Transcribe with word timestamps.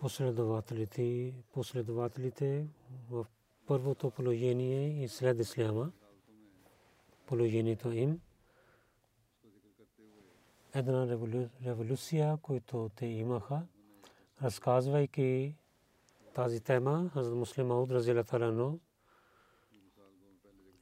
Последователите, 0.00 1.34
последователите 1.52 2.66
в 3.10 3.26
първото 3.66 4.10
положение 4.10 5.04
и 5.04 5.08
след 5.08 5.38
исляма, 5.40 5.92
положението 7.26 7.92
им, 7.92 8.20
една 10.74 11.18
революция, 11.64 12.36
която 12.42 12.90
те 12.96 13.06
имаха, 13.06 13.62
разказвайки 14.42 15.54
тази 16.34 16.60
тема, 16.60 17.10
Хазрат 17.12 17.36
Муслим 17.36 17.70
Ауд 17.70 17.90
Разилатарано, 17.90 18.78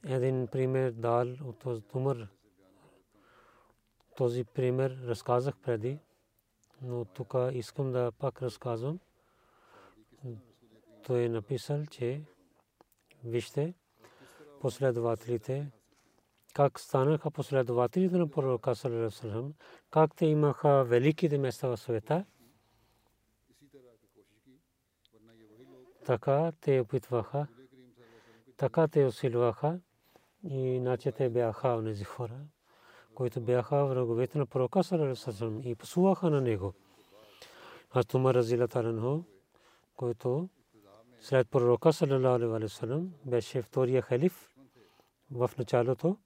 един 0.03 0.47
пример 0.47 0.91
дал 0.91 1.27
от 1.43 1.65
Умар. 1.95 2.27
Този 4.17 4.43
пример 4.43 4.97
разказах 5.03 5.57
преди, 5.57 5.99
но 6.81 7.05
тук 7.05 7.33
искам 7.53 7.91
да 7.91 8.11
пак 8.11 8.41
разказвам 8.41 8.99
той 11.09 11.23
е 11.23 11.29
написал, 11.29 11.85
че 11.85 12.21
вижте 13.23 13.73
последователите, 14.61 15.71
как 16.53 16.79
станаха 16.79 17.31
последователите 17.31 18.17
на 18.17 18.29
пророка 18.31 18.75
Салерасалам, 18.75 19.53
как 19.91 20.15
те 20.15 20.25
имаха 20.25 20.83
великите 20.83 21.37
места 21.37 21.67
в 21.67 21.77
света, 21.77 22.25
така 26.05 26.51
те 26.61 26.79
опитваха, 26.79 27.47
така 28.57 28.87
те 28.87 29.05
усилваха 29.05 29.79
и 30.43 30.57
иначе 30.57 31.11
те 31.11 31.29
бяха 31.29 31.67
онези 31.69 32.03
хора, 32.03 32.39
които 33.15 33.41
бяха 33.41 33.85
враговете 33.85 34.37
на 34.37 34.45
пророка 34.45 34.83
Салерасалам 34.83 35.61
и 35.63 35.75
посуваха 35.75 36.29
на 36.29 36.41
него. 36.41 36.73
Аз 37.91 38.05
Тумар 38.05 38.35
Разила 38.35 38.67
Таранхо, 38.67 39.23
който 39.95 40.49
след 41.21 41.49
пророка 41.49 41.93
саллалаху 41.93 42.55
алейхи 42.55 42.63
ва 42.63 42.69
саллям 42.69 43.13
беше 43.25 43.61
втория 43.61 44.01
халиф 44.01 44.49
в 45.31 45.51
началото 45.57 46.17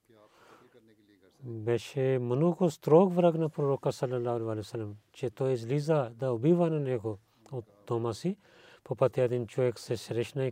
беше 1.43 2.19
много 2.21 2.69
строг 2.69 3.13
враг 3.13 3.35
на 3.35 3.49
пророка 3.49 3.91
саллалаху 3.91 4.29
алейхи 4.29 4.43
ва 4.43 4.63
саллям 4.63 4.95
че 5.13 5.29
той 5.29 5.51
излиза 5.51 6.11
да 6.15 6.33
убива 6.33 6.69
на 6.69 6.79
него 6.79 7.17
от 7.51 7.65
дома 7.87 8.13
си 8.13 8.37
по 8.83 8.95
пътя 8.95 9.21
един 9.21 9.47
човек 9.47 9.79
се 9.79 9.97
срещна 9.97 10.45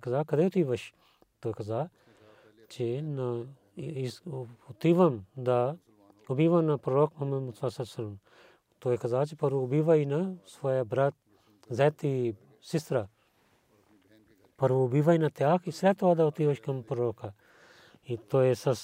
първо 14.62 14.84
убивай 14.84 15.18
на 15.18 15.30
тях 15.30 15.62
и 15.66 15.72
след 15.72 15.98
това 15.98 16.16
да 16.16 16.26
отиваш 16.26 16.60
към 16.60 16.84
пророка. 16.84 17.32
И 18.08 18.18
той 18.18 18.56
с 18.56 18.76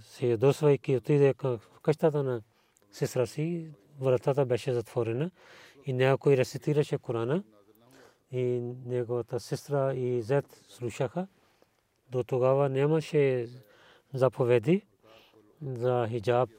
се 0.00 0.26
ядосвайки 0.26 0.96
отиде 0.96 1.34
в 1.42 1.60
къщата 1.82 2.22
на 2.22 2.42
сестра 2.92 3.26
си, 3.26 3.70
вратата 4.00 4.46
беше 4.46 4.72
затворена 4.72 5.30
и 5.86 5.92
някой 5.92 6.36
рецитираше 6.36 6.98
Корана 6.98 7.42
и 8.32 8.60
неговата 8.86 9.40
сестра 9.40 9.94
и 9.94 10.22
зет 10.22 10.64
слушаха. 10.68 11.26
До 12.10 12.24
тогава 12.24 12.68
нямаше 12.68 13.48
заповеди 14.14 14.82
за 15.62 16.06
хиджаб. 16.08 16.50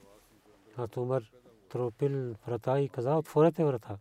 А 0.78 0.88
Умар 0.98 1.24
тропил 1.70 2.36
врата 2.48 2.80
и 2.80 2.90
каза, 2.90 3.16
отворете 3.16 3.66
врата. 3.66 3.98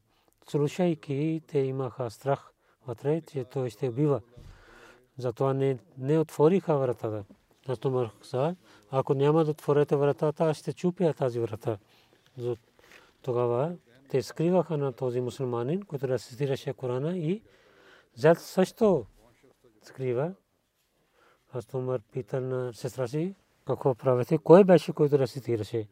Слушайки, 0.48 1.42
те 1.46 1.58
имаха 1.58 2.10
страх 2.10 2.52
вътре, 2.86 3.20
че 3.20 3.44
той 3.44 3.70
ще 3.70 3.88
убива. 3.88 4.20
Затова 5.18 5.54
не, 5.54 5.78
не 5.98 6.18
отвориха 6.18 6.78
вратата. 6.78 7.24
Умар 7.84 8.10
каза, 8.20 8.56
ако 8.90 9.14
няма 9.14 9.44
да 9.44 9.50
отворите 9.50 9.96
вратата, 9.96 10.44
аз 10.44 10.56
ще 10.56 10.72
чупя 10.72 11.14
тази 11.14 11.40
врата. 11.40 11.78
Тогава 13.22 13.76
те 14.08 14.22
скриваха 14.22 14.76
на 14.76 14.92
този 14.92 15.20
мусулманин, 15.20 15.82
който 15.82 16.08
рецитираше 16.08 16.72
Корана 16.72 17.18
и 17.18 17.42
зад 18.14 18.40
също 18.40 19.06
скрива. 19.82 20.34
Аз 21.52 21.74
Умар 21.74 22.00
питал 22.12 22.40
на 22.40 22.72
сестра 22.72 23.08
си, 23.08 23.34
какво 23.66 23.94
правите? 23.94 24.38
Кой 24.38 24.64
беше, 24.64 24.92
който 24.92 25.18
рецитираше? 25.18 25.88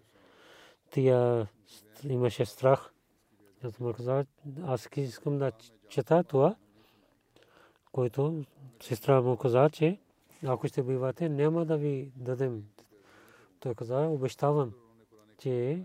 Тя 0.90 1.46
имаше 2.08 2.44
страх. 2.44 2.92
Зато 3.62 3.84
Умар 3.84 3.94
каза, 3.94 4.26
аз 4.62 4.88
искам 4.96 5.38
да 5.38 5.52
чета 5.88 6.24
това, 6.24 6.56
който 7.92 8.44
сестра 8.84 9.20
му 9.20 9.36
каза, 9.36 9.70
че 9.72 9.98
ако 10.46 10.68
ще 10.68 10.82
бивате, 10.82 11.28
няма 11.28 11.64
да 11.64 11.76
ви 11.76 12.12
дадем. 12.16 12.64
Той 13.60 13.74
каза, 13.74 13.98
обещавам, 13.98 14.72
че 15.38 15.84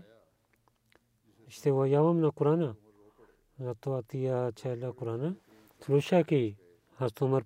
ще 1.48 1.72
воявам 1.72 2.20
на 2.20 2.32
Корана. 2.32 2.74
Затова 3.60 4.02
тия 4.02 4.52
чела 4.52 4.92
Корана. 4.92 5.34
Слушайки, 5.80 6.56
аз 6.98 7.12
Умар 7.20 7.44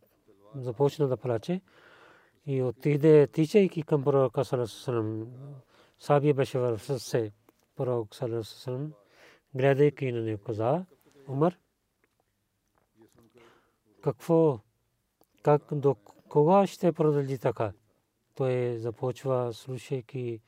започна 0.54 1.08
да 1.08 1.16
плаче 1.16 1.60
и 2.46 2.62
отиде, 2.62 3.26
тичайки 3.26 3.82
към 3.82 4.04
пророка 4.04 4.44
Саласалам. 4.44 5.26
Сабия 5.98 6.34
беше 6.34 6.58
в 6.58 6.78
сърце. 6.78 7.32
Пророк 7.76 8.14
Саласалам, 8.14 8.92
гледайки 9.54 10.12
на 10.12 10.20
него, 10.20 10.42
каза, 10.44 10.84
Умар, 11.28 11.58
какво 14.02 14.63
как 15.44 15.62
до 15.72 15.94
кога 16.28 16.66
ще 16.66 16.92
продължи 16.92 17.38
така? 17.38 17.72
Той 18.34 18.78
започва, 18.78 19.52
слушайки, 19.54 20.40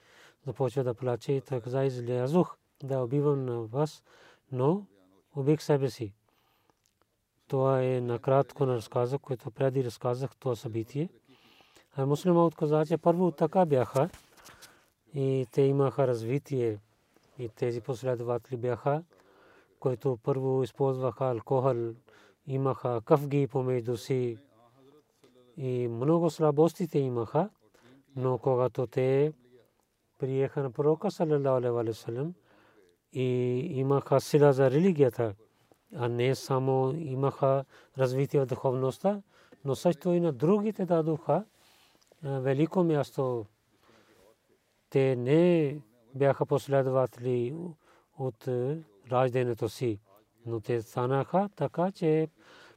започва 0.47 0.85
да 0.85 0.95
плаче 0.95 1.33
и 1.33 1.41
каза, 1.41 1.85
излязох 1.85 2.57
да 2.83 2.99
убивам 2.99 3.45
на 3.45 3.63
вас, 3.63 4.03
но 4.53 4.87
убих 5.37 5.63
себе 5.63 5.91
си. 5.91 6.13
Това 7.49 7.83
е 7.83 8.01
накратко 8.01 8.67
на 8.67 8.75
разказа, 8.75 9.19
което 9.19 9.51
преди 9.51 9.85
разказах 9.85 10.37
това 10.37 10.57
събитие. 10.57 11.09
Муслима 11.99 12.47
отказа, 12.47 12.87
че 12.87 12.97
първо 12.97 13.31
така 13.31 13.67
бяха 13.67 14.11
и 15.15 15.47
те 15.53 15.63
имаха 15.63 16.07
развитие 16.07 16.79
и 17.39 17.49
тези 17.49 17.81
последователи 17.81 18.57
бяха, 18.57 19.05
които 19.81 20.19
първо 20.23 20.63
използваха 20.63 21.25
алкохол, 21.25 21.95
имаха 22.47 23.01
къвги 23.05 23.47
помежду 23.47 23.97
си 23.97 24.39
и 25.57 25.89
много 25.89 26.31
слабостите 26.31 26.99
имаха, 26.99 27.49
но 28.17 28.39
когато 28.39 28.87
те 28.87 29.33
приеха 30.19 30.63
на 30.63 30.71
пророка 30.71 31.09
вассалам 31.73 32.35
и 33.13 33.23
имаха 33.71 34.21
сила 34.21 34.53
за 34.53 34.71
религията, 34.71 35.35
а 35.95 36.09
не 36.09 36.35
само 36.35 36.95
имаха 36.97 37.65
развитие 37.99 38.41
в 38.41 38.47
духовността, 38.47 39.23
но 39.65 39.75
също 39.75 40.13
и 40.13 40.21
на 40.21 40.33
другите 40.33 40.87
дадоха 40.87 41.45
велико 42.23 42.85
място. 42.85 43.47
Те 44.91 45.17
не 45.17 45.81
бяха 46.15 46.47
последователи 46.47 47.55
от 48.19 48.49
раждането 49.11 49.69
си, 49.69 50.01
но 50.47 50.61
те 50.61 50.83
станаха 50.83 51.49
така, 51.57 51.93
че 51.93 52.29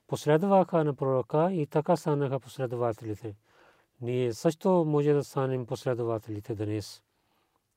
последваха 0.10 0.84
на 0.84 0.94
пророка 0.94 1.54
и 1.54 1.68
така 1.68 1.96
станаха 1.96 2.40
последователите. 2.40 3.36
Ние 4.02 4.34
също 4.34 4.86
може 4.88 5.14
да 5.14 5.24
станем 5.24 5.66
последователите 5.66 6.56
днес. 6.56 7.04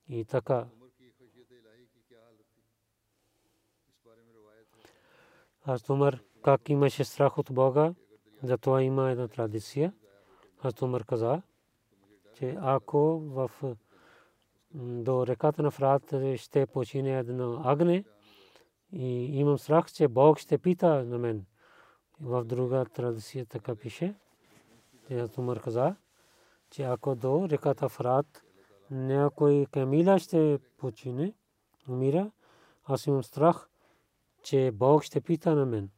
И 0.08 0.24
така. 0.24 0.66
Аз 5.64 5.90
Умар 5.90 6.18
как 6.42 6.68
имаше 6.68 7.04
страх 7.04 7.38
от 7.38 7.48
Бога, 7.52 7.94
затова 8.42 8.82
има 8.82 9.10
една 9.10 9.28
традиция. 9.28 9.92
Аз 10.62 10.82
Умар 10.82 11.04
каза, 11.04 11.42
че 12.34 12.56
ако 12.60 13.20
в 13.20 13.50
до 14.74 15.26
реката 15.26 15.62
на 15.62 15.70
Фрат 15.70 16.14
ще 16.36 16.66
почине 16.66 17.18
едно 17.18 17.62
агне 17.64 18.04
и 18.92 19.38
имам 19.38 19.58
страх, 19.58 19.92
че 19.92 20.08
Бог 20.08 20.38
ще 20.38 20.58
пита 20.58 21.04
на 21.04 21.18
мен. 21.18 21.44
В 22.24 22.44
друга 22.44 22.84
традиция 22.84 23.46
така 23.46 23.74
пише. 23.74 24.14
Аз 25.10 25.38
Умар 25.38 25.60
каза, 25.60 25.96
че 26.70 26.82
ако 26.82 27.14
до 27.14 27.48
реката 27.48 27.88
Фрат 27.88 28.42
някой 28.90 29.66
камила 29.70 30.18
ще 30.18 30.58
почине, 30.78 31.34
умира, 31.88 32.30
аз 32.84 33.06
имам 33.06 33.22
страх, 33.24 33.68
че 34.42 34.70
Бог 34.74 35.02
ще 35.02 35.20
пита 35.20 35.54
на 35.54 35.66
мен. 35.66 35.90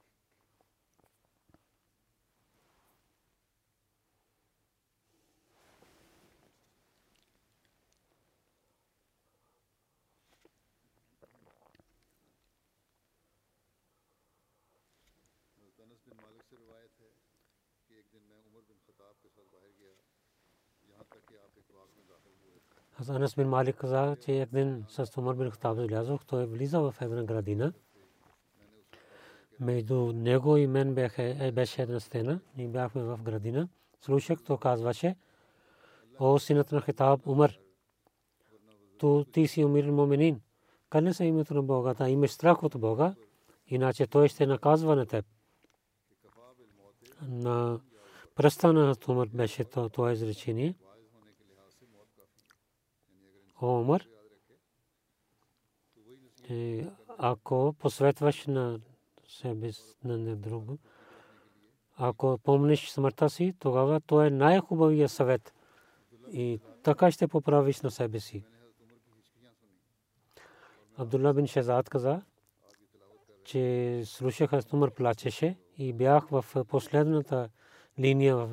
Анас 23.08 23.34
бин 23.34 23.48
Малик 23.48 23.76
каза, 23.76 24.16
че 24.20 24.32
един 24.32 24.84
с 24.88 25.16
Умар 25.16 25.34
бин 25.34 25.50
Хатаб 25.50 25.78
излязох, 25.78 26.24
той 26.24 26.46
влиза 26.46 26.80
в 26.80 26.94
една 27.00 27.24
градина. 27.24 27.72
Между 29.60 30.12
него 30.12 30.56
и 30.56 30.66
мен 30.66 31.10
е, 31.18 31.52
беше 31.52 31.82
една 31.82 32.00
стена. 32.00 32.40
Ние 32.56 32.68
бяхме 32.68 33.02
в 33.02 33.20
градина. 33.22 33.68
Слушах, 34.00 34.42
то 34.42 34.56
казваше, 34.56 35.16
о 36.18 36.38
синът 36.38 36.72
на 36.72 36.80
Хитаб 36.80 37.26
Умар, 37.26 37.58
ту 38.98 39.24
ти 39.24 39.46
си 39.46 39.64
умир 39.64 39.84
моминин. 39.84 40.40
Къде 40.90 41.14
се 41.14 41.24
името 41.24 41.54
на 41.54 41.62
Бога, 41.62 41.94
та 41.94 42.08
имаш 42.08 42.30
страх 42.30 42.62
от 42.62 42.80
Бога, 42.80 43.14
иначе 43.66 44.06
той 44.06 44.28
ще 44.28 44.46
наказва 44.46 44.96
на 44.96 45.06
теб. 45.06 45.26
На 47.28 47.80
пръста 48.34 48.72
на 48.72 48.94
Умар 49.08 49.26
беше 49.26 49.64
това 49.64 50.12
изречение. 50.12 50.74
Омар, 53.62 54.06
е, 56.50 56.86
ако 57.18 57.74
посветваш 57.78 58.46
на 58.46 58.80
себе 59.28 59.70
на 60.04 60.36
друго, 60.36 60.78
ако 61.96 62.38
помниш 62.38 62.90
смъртта 62.90 63.30
си, 63.30 63.54
тогава 63.58 64.00
то 64.00 64.22
е 64.22 64.30
най-хубавия 64.30 65.08
съвет. 65.08 65.54
И 66.32 66.60
така 66.82 67.10
ще 67.10 67.28
поправиш 67.28 67.80
на 67.80 67.90
себе 67.90 68.20
си. 68.20 68.44
Абдулла 70.96 71.34
бин 71.34 71.46
Шазад 71.46 71.88
каза, 71.88 72.22
че 73.44 74.02
слушах 74.04 74.52
аз 74.52 74.72
Умар 74.72 74.90
плачеше 74.90 75.58
и 75.78 75.92
бях 75.92 76.28
в 76.28 76.44
последната 76.68 77.48
линия. 77.98 78.48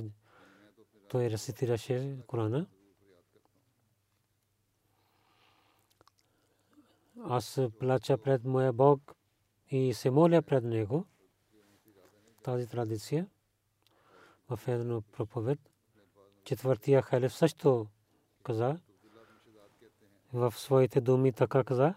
Той 1.10 1.30
рецитираше 1.30 2.18
Корана. 2.28 2.68
Аз 7.24 7.62
плача 7.80 8.18
пред 8.18 8.44
моя 8.44 8.74
Бог 8.74 9.16
и 9.70 9.94
се 9.94 10.10
моля 10.10 10.42
пред 10.42 10.64
Него. 10.64 11.06
Тази 12.44 12.68
традиция 12.68 13.28
в 14.50 14.68
една 14.68 15.02
проповед. 15.02 15.60
Четвъртия 16.44 17.02
халиф 17.02 17.34
също 17.34 17.88
каза 18.44 18.80
в 20.34 20.54
своите 20.58 21.02
думи 21.02 21.32
така 21.32 21.64
каза, 21.64 21.94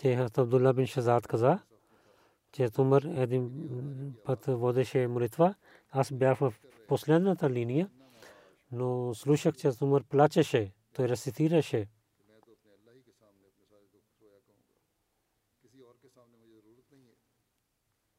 че 0.00 0.16
Хазрат 0.16 0.38
Абдулла 0.38 0.74
бин 0.74 0.86
Шазад 0.86 1.26
каза, 1.26 1.58
че 2.52 2.70
Тумър 2.70 3.02
един 3.02 3.50
път 4.24 4.44
водеше 4.44 5.06
молитва. 5.06 5.54
Аз 5.90 6.12
бях 6.12 6.38
в 6.38 6.54
последната 6.88 7.50
линия, 7.50 7.90
но 8.72 9.14
слушах, 9.14 9.56
че 9.56 9.78
Тумър 9.78 10.04
плачеше, 10.04 10.72
той 10.92 11.08
рецитираше. 11.08 11.86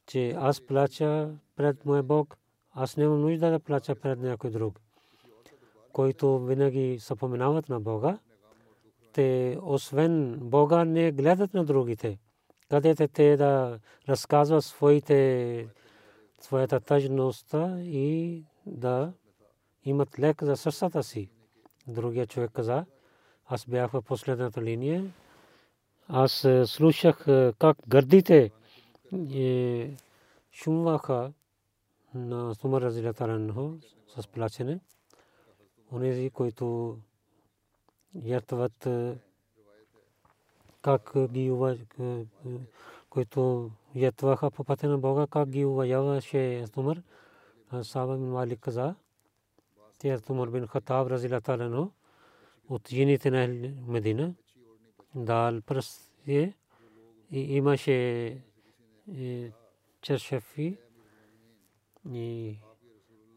Че 0.08 0.34
аз 0.38 0.62
плача 0.62 1.30
пред 1.56 1.86
моя 1.86 2.04
Бог, 2.04 2.38
аз 2.72 2.98
нямам 2.98 3.22
нужда 3.22 3.52
да 3.52 3.60
плача 3.60 3.96
пред 3.96 4.20
някой 4.20 4.50
друг, 4.50 4.82
който 5.94 6.40
винаги 6.40 6.98
съпоменават 7.00 7.70
на 7.70 7.80
Бога. 7.80 8.20
Те, 9.14 9.58
освен 9.62 10.40
Бога, 10.42 10.86
не 10.86 11.12
гледат 11.12 11.54
на 11.54 11.66
другите. 11.66 12.18
Където 12.70 13.08
те 13.08 13.38
да 13.38 13.80
разказват 14.10 14.66
своите, 14.66 15.68
своята 16.42 16.80
тъжност 16.80 17.56
и 17.78 18.44
да 18.66 19.14
имат 19.84 20.20
лек 20.20 20.44
за 20.44 20.58
сърцата 20.58 21.04
си. 21.04 21.30
Другия 21.88 22.28
човек 22.28 22.52
каза, 22.54 22.86
аз 23.48 23.66
бях 23.66 23.92
в 23.92 24.02
последната 24.02 24.62
линия. 24.62 25.12
Аз 26.08 26.48
слушах 26.66 27.26
как 27.60 27.78
гърдите 27.88 28.52
шумваха 30.52 31.34
на 32.14 32.56
Сумар 32.56 32.82
Разилатаранхо 32.82 33.74
с 34.08 34.28
плачене. 34.28 34.80
Онези, 35.92 36.30
които 36.30 36.98
ятват 38.24 38.88
как 40.82 41.14
ги 41.32 41.52
които 43.10 43.72
ятваха 43.96 44.52
по 44.52 44.64
пътя 44.64 44.90
на 44.90 44.98
Бога, 44.98 45.28
как 45.28 45.50
ги 45.50 45.66
уважаваше 45.66 46.66
Сумар. 46.74 47.02
Саба 47.82 48.18
бин 48.18 48.32
Малик 48.32 48.60
каза, 48.60 48.96
те 50.00 50.18
Сумар 50.20 50.50
бин 50.50 50.68
Хатаб 50.68 51.08
Разилатаранхо 51.08 51.92
от 52.70 52.90
жените 52.90 53.32
на 53.32 53.48
Медина 53.88 54.34
дал 55.16 55.62
пръст 55.62 56.12
и 56.28 56.54
имаше 57.32 58.38
чершефи 60.02 60.78
и 62.10 62.58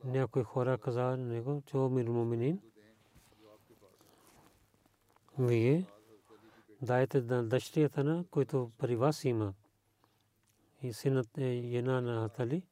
някои 0.05 0.43
хора 0.43 0.79
каза 0.79 1.03
на 1.03 1.17
него, 1.17 1.63
че 1.67 1.77
о 1.77 1.89
мир 1.89 2.09
муминин, 2.09 2.61
вие 5.39 5.87
дайте 6.83 7.21
на 7.21 7.45
дъщерята 7.45 8.05
на, 8.05 8.25
който 8.31 8.71
при 8.79 8.97
вас 8.97 9.25
има. 9.25 9.55
И 10.83 10.93
синът 10.93 11.39
е 11.39 11.57
една 11.57 12.01
на 12.01 12.29
Тали, 12.29 12.63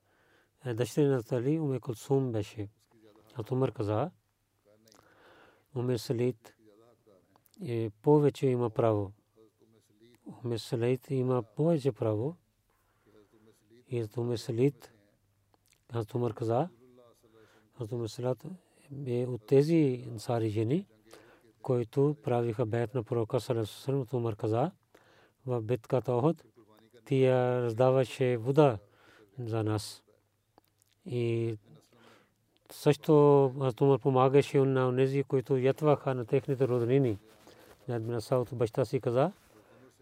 дъщеря 0.74 1.08
на 1.08 1.22
Тали, 1.22 1.60
Уме 1.60 1.80
Кулсум 1.80 2.32
беше. 2.32 2.68
А 3.34 3.42
Тумър 3.42 3.72
каза, 3.72 4.10
Уме 5.74 5.98
Салит 5.98 6.54
е 7.64 7.90
повече 8.02 8.46
има 8.46 8.70
право. 8.70 9.12
Уме 10.44 10.58
Салит 10.58 11.10
има 11.10 11.42
повече 11.42 11.92
право 11.92 12.36
и 13.88 14.02
Hazrat 14.02 14.16
Umar 14.16 14.36
Salit, 14.36 14.90
Hazrat 15.92 16.14
Umar 16.14 16.34
каза, 16.34 16.68
Hazrat 17.78 17.92
Umar 17.92 18.08
Salat 18.08 18.44
е 19.06 19.26
от 19.26 19.46
тези 19.46 20.04
ансари 20.12 20.48
жени, 20.48 20.86
които 21.62 22.16
правиха 22.22 22.66
бед 22.66 22.94
на 22.94 23.02
пророка 23.02 23.40
Салесусалам 23.40 24.00
от 24.00 24.12
Умар 24.12 24.36
каза 24.36 24.70
в 25.46 25.62
битката 25.62 26.12
Охот, 26.12 26.44
тия 27.04 27.62
раздаваше 27.62 28.36
вода 28.36 28.78
за 29.38 29.62
нас. 29.62 30.02
И 31.06 31.54
също 32.70 33.12
Умар 33.80 33.98
помагаше 33.98 34.58
на 34.58 34.96
тези, 34.96 35.22
които 35.22 35.56
ятваха 35.56 36.14
на 36.14 36.24
техните 36.24 36.68
роднини. 36.68 37.18
Над 37.88 38.24
Саут 38.24 38.48
баща 38.52 38.84
си 38.84 39.00
каза, 39.00 39.32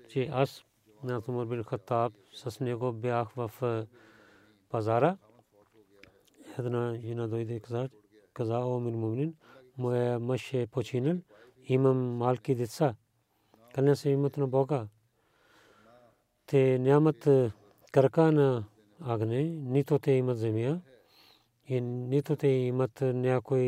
че 0.08 0.28
аз 0.32 0.64
на 1.04 1.22
Умар 1.28 1.46
бин 1.46 1.62
Хаттаб 1.62 2.12
с 2.34 2.60
него 2.60 2.92
бях 2.92 3.28
в 3.36 3.50
пазара. 4.70 5.16
Една 6.58 6.94
жена 7.00 7.28
дойде 7.28 7.54
и 7.54 7.60
каза, 7.60 7.88
каза 8.32 8.58
о 8.58 8.80
мин 8.80 8.98
мумин, 8.98 9.34
моя 9.78 10.18
мъж 10.18 10.54
е 10.54 10.66
починал, 10.66 11.16
имам 11.64 12.16
малки 12.16 12.54
деца. 12.54 12.94
Кълня 13.74 13.96
се 13.96 14.10
имат 14.10 14.36
на 14.36 14.46
Бога. 14.46 14.86
Те 16.46 16.78
нямат 16.78 17.28
крака 17.92 18.32
на 18.32 18.64
агне, 19.00 19.42
нито 19.44 19.98
те 19.98 20.12
имат 20.12 20.38
земя, 20.38 20.80
и 21.66 21.80
нито 21.80 22.36
те 22.36 22.48
имат 22.48 23.00
някой 23.00 23.62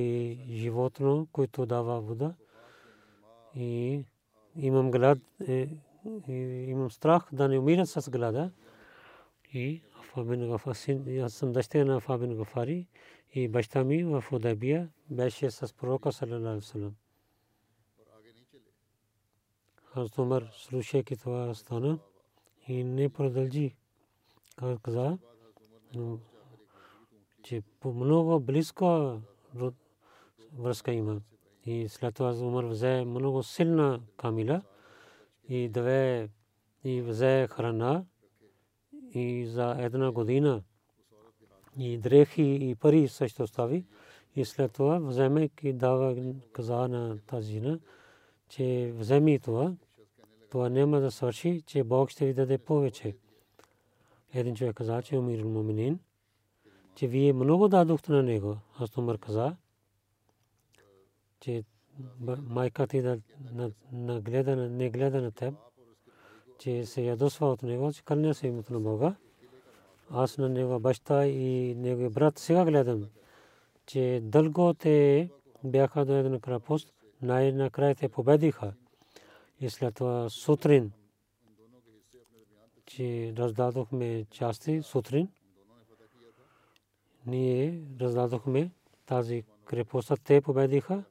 животно, 0.51 1.29
който 1.33 1.67
дава 1.67 2.01
вода. 2.01 2.35
И 3.55 4.05
имам 4.57 4.91
глад, 4.91 5.19
имам 6.69 6.91
страх 6.91 7.29
да 7.33 7.49
не 7.49 7.59
умират 7.59 7.89
с 7.89 8.11
глада. 8.11 8.51
И 9.53 9.83
Фабин 10.03 10.49
Гафари, 10.49 11.19
аз 11.19 11.35
съм 11.35 11.53
дъщеря 11.53 11.85
на 11.85 12.01
Фабин 12.01 12.37
Гафари 12.37 12.87
и 13.35 13.49
баща 13.49 13.85
ми 13.85 14.05
в 14.05 14.25
Удайбия 14.33 14.89
беше 15.11 15.51
с 15.51 15.75
пророка 15.75 16.13
салалалаху 16.13 16.79
алейхи 16.79 17.01
Хазрат 19.85 20.19
Умар 20.19 20.49
слушайки 20.53 21.17
това 21.17 21.55
стана 21.55 21.99
и 22.69 22.85
не 22.85 23.09
продължи. 23.09 23.77
Каза, 24.83 25.19
че 27.43 27.63
по 27.81 27.93
много 27.93 28.41
близко 28.41 29.19
връзка 30.59 30.93
има. 30.93 31.21
И 31.65 31.89
след 31.89 32.15
това 32.15 32.31
Умар 32.31 32.65
взе 32.65 33.05
много 33.05 33.43
силна 33.43 34.01
камила 34.17 34.63
и 35.49 35.69
две 35.69 36.29
и 36.85 37.03
взе 37.03 37.49
храна 37.51 38.05
и 39.15 39.47
за 39.47 39.77
една 39.79 40.13
година 40.13 40.63
и 41.79 41.99
дрехи 41.99 42.59
и 42.61 42.75
пари 42.75 43.09
също 43.09 43.43
остави. 43.43 43.85
И 44.37 44.45
след 44.45 44.73
това 44.73 44.99
вземайки 44.99 45.73
дава 45.73 46.35
каза 46.53 46.89
на 46.89 47.19
тази 47.27 47.53
жена, 47.53 47.79
че 48.49 48.93
вземи 48.97 49.39
това, 49.39 49.75
това 50.51 50.69
няма 50.69 51.01
да 51.01 51.11
свърши, 51.11 51.63
че 51.67 51.85
Бог 51.85 52.11
ще 52.11 52.27
ви 52.27 52.35
даде 52.35 52.59
повече. 52.59 53.17
Един 54.35 54.55
човек 54.55 54.77
каза, 54.77 55.03
че 55.03 55.19
умир 55.19 55.45
муминин, 55.45 55.99
че 56.95 57.07
вие 57.07 57.33
много 57.33 57.69
дадохте 57.69 58.13
на 58.13 58.23
него. 58.23 58.59
Аз 58.79 58.97
Умар 58.97 59.19
каза, 59.19 59.57
че 61.41 61.65
майка 62.49 62.87
ти 62.87 63.03
да 63.03 63.19
не 63.93 64.91
гледа 64.91 65.23
на 65.23 65.31
теб, 65.31 65.55
че 66.59 66.87
се 66.87 67.03
ядосва 67.03 67.47
от 67.47 67.63
него, 67.63 67.93
че 67.93 68.05
кълня 68.05 68.35
се 68.35 68.47
името 68.47 68.73
на 68.73 68.81
Бога. 68.81 69.15
Аз 70.11 70.39
на 70.39 70.49
него 70.49 70.81
баща 70.81 71.27
и 71.27 71.75
неговия 71.75 72.11
брат 72.11 72.39
сега 72.39 72.65
гледам, 72.65 73.09
че 73.87 74.21
дълго 74.23 74.75
те 74.75 75.31
бяха 75.65 76.05
до 76.05 76.13
един 76.13 76.41
крапост, 76.41 76.95
най-накрая 77.23 77.95
те 77.95 78.09
победиха. 78.09 78.73
И 79.61 79.71
след 79.71 79.95
това 79.95 80.29
сутрин, 80.29 80.93
че 82.87 83.35
раздадохме 83.39 84.25
части 84.31 84.83
сутрин, 84.83 85.29
ние 87.27 87.83
раздадохме 88.01 88.71
тази 89.07 89.45
крепост, 89.65 90.13
те 90.25 90.41
победиха 90.41 91.05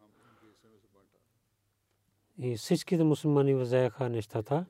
и 2.39 2.57
всичките 2.57 3.03
мусулмани 3.03 3.55
взеха 3.55 4.09
нещата 4.09 4.65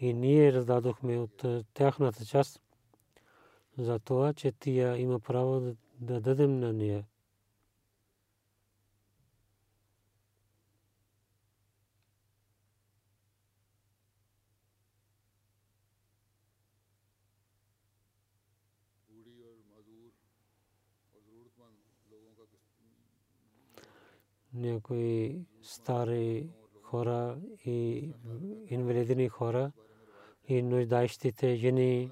и 0.00 0.14
ние 0.14 0.52
раздадохме 0.52 1.18
от 1.18 1.44
тяхната 1.74 2.24
част 2.26 2.60
за 3.78 3.98
това, 3.98 4.32
че 4.32 4.52
тия 4.52 4.96
има 4.96 5.20
право 5.20 5.76
да 6.00 6.20
дадем 6.20 6.58
на 6.58 6.72
нея. 6.72 7.04
някои 24.54 25.44
стари 25.62 26.50
хора 26.84 27.36
и 27.64 28.08
инвалидни 28.70 29.28
хора 29.28 29.72
и 30.48 30.62
нуждаещите 30.62 31.56
жени, 31.56 32.10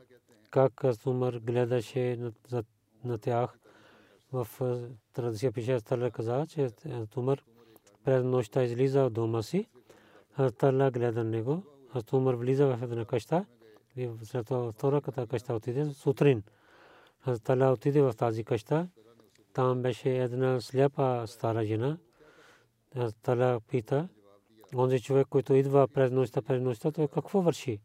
как 0.50 0.84
Умар 1.06 1.34
гледаше 1.34 2.30
на 3.04 3.18
тях. 3.18 3.58
В 4.32 4.48
традиция 5.12 5.52
пише 5.52 5.80
Тала 5.80 6.10
каза, 6.10 6.46
че 6.48 6.68
Умар 7.16 7.44
през 8.04 8.24
нощта 8.24 8.62
излиза 8.62 9.02
от 9.02 9.12
дома 9.12 9.42
си. 9.42 9.66
Тала 10.58 10.90
гледа 10.90 11.24
него. 11.24 11.62
Умар 12.12 12.34
влиза 12.34 12.66
в 12.66 12.82
една 12.82 13.04
къща. 13.04 13.46
И 13.96 14.10
след 14.22 14.46
това 14.46 14.72
втората 14.72 15.26
къща 15.26 15.54
отиде 15.54 15.84
сутрин. 15.84 16.42
Тала 17.44 17.72
отиде 17.72 18.02
в 18.02 18.14
тази 18.16 18.44
къща. 18.44 18.88
Там 19.52 19.82
беше 19.82 20.18
една 20.18 20.60
сляпа 20.60 21.24
стара 21.26 21.64
жена. 21.64 21.98
Тала 23.22 23.60
пита, 23.60 24.08
онзи 24.76 25.00
човек, 25.00 25.26
който 25.30 25.54
идва 25.54 25.88
през 25.88 26.10
нощта, 26.10 26.42
през 26.42 26.62
нощта, 26.62 26.92
той 26.92 27.08
какво 27.08 27.42
върши? 27.42 27.80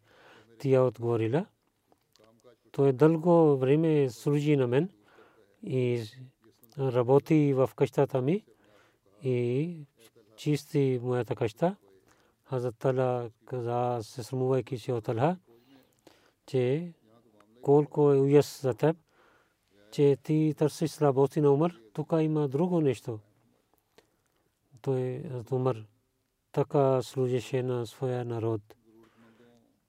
Тя 0.59 0.83
отговорила, 0.83 1.45
той 2.71 2.93
дълго 2.93 3.57
време 3.57 4.09
служи 4.09 4.55
на 4.55 4.67
мен 4.67 4.89
и 5.63 6.03
работи 6.79 7.53
в 7.53 7.69
къщата 7.75 8.21
ми 8.21 8.45
и 9.23 9.85
чисти 10.35 10.99
моята 11.03 11.35
къща. 11.35 11.75
Хазрат 12.43 12.75
Тала 12.77 13.29
каза, 13.45 14.03
се 14.03 14.23
срамувайки 14.23 14.77
се 14.77 14.93
от 14.93 15.03
Талха, 15.03 15.37
че 16.45 16.93
колко 17.61 18.11
е 18.11 18.19
уяс 18.19 18.61
за 18.61 18.73
теб, 18.73 18.97
че 19.91 20.17
ти 20.23 20.53
търсиш 20.57 20.91
слабости 20.91 21.41
на 21.41 21.51
Умар, 21.51 21.73
тук 21.93 22.13
има 22.19 22.47
друго 22.47 22.81
нещо 22.81 23.19
той 24.81 25.21
Умар 25.51 25.77
така 26.57 27.01
служеше 27.01 27.63
на 27.63 27.87
своя 27.87 28.25
народ. 28.25 28.61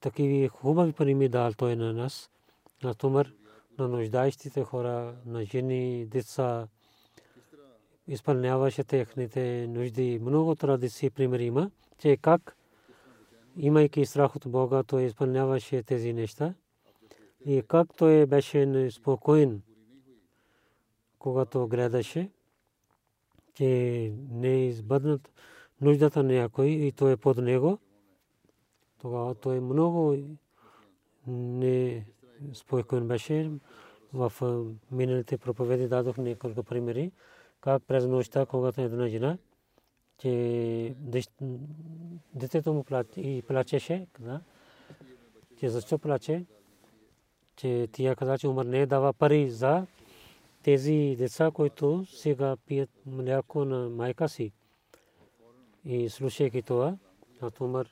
Такива 0.01 0.49
хубави 0.49 0.93
пари 0.93 1.29
дал 1.29 1.53
той 1.53 1.77
на 1.77 1.93
нас. 1.93 2.31
На 2.83 2.95
Умар, 3.05 3.33
на 3.79 3.89
нуждаещите 3.89 4.65
хора, 4.65 5.15
на 5.27 5.45
жени, 5.45 6.07
деца, 6.07 6.69
изпълняваше 8.07 8.85
техните 8.85 9.67
нужди. 9.69 10.19
Много 10.23 10.55
традиции 10.55 11.11
примери 11.11 11.45
има, 11.45 11.71
че 11.99 12.17
как, 12.17 12.57
имайки 13.57 14.07
страх 14.07 14.37
от 14.37 14.49
Бога, 14.49 14.83
той 14.83 15.03
изпълняваше 15.03 15.83
тези 15.83 16.13
неща. 16.13 16.55
И 17.47 17.63
как 17.69 17.97
той 17.97 18.27
беше 18.27 18.91
спокоен, 18.91 19.63
когато 21.19 21.69
гледаше 21.69 22.31
че 23.55 24.13
не 24.31 24.67
избъднат 24.67 25.33
нуждата 25.81 26.23
на 26.23 26.33
някой 26.33 26.67
и 26.67 26.93
той 26.93 27.13
е 27.13 27.17
под 27.17 27.37
него, 27.37 27.79
тогава 29.01 29.35
той 29.35 29.61
много 29.61 30.17
не 31.27 32.07
спокоен 32.53 33.09
беше. 33.09 33.51
В 34.13 34.33
миналите 34.91 35.39
проповеди 35.39 35.89
дадох 35.89 36.17
няколко 36.17 36.63
примери, 36.63 37.13
как 37.61 37.83
през 37.83 38.07
нощта, 38.07 38.47
когато 38.47 38.81
една 38.81 39.09
жена, 39.09 39.39
че 40.19 40.95
детето 42.35 42.73
му 42.75 42.85
и 43.17 43.43
плачеше, 43.49 44.07
каза, 44.13 44.41
че 45.59 45.69
защо 45.69 45.99
плаче, 45.99 46.45
че 47.57 47.89
тя 47.93 48.17
каза, 48.17 48.39
че 48.39 48.49
умър 48.49 48.65
не 48.65 48.87
дава 48.87 49.13
пари 49.13 49.51
за 49.51 49.87
тези 50.63 51.17
деца, 51.19 51.51
които 51.51 52.05
сега 52.07 52.57
пият 52.67 52.91
мляко 53.07 53.65
на 53.65 53.89
майка 53.89 54.29
си. 54.29 54.53
И 55.91 56.09
слушайки 56.09 56.63
това, 56.63 56.97
Умар 57.61 57.89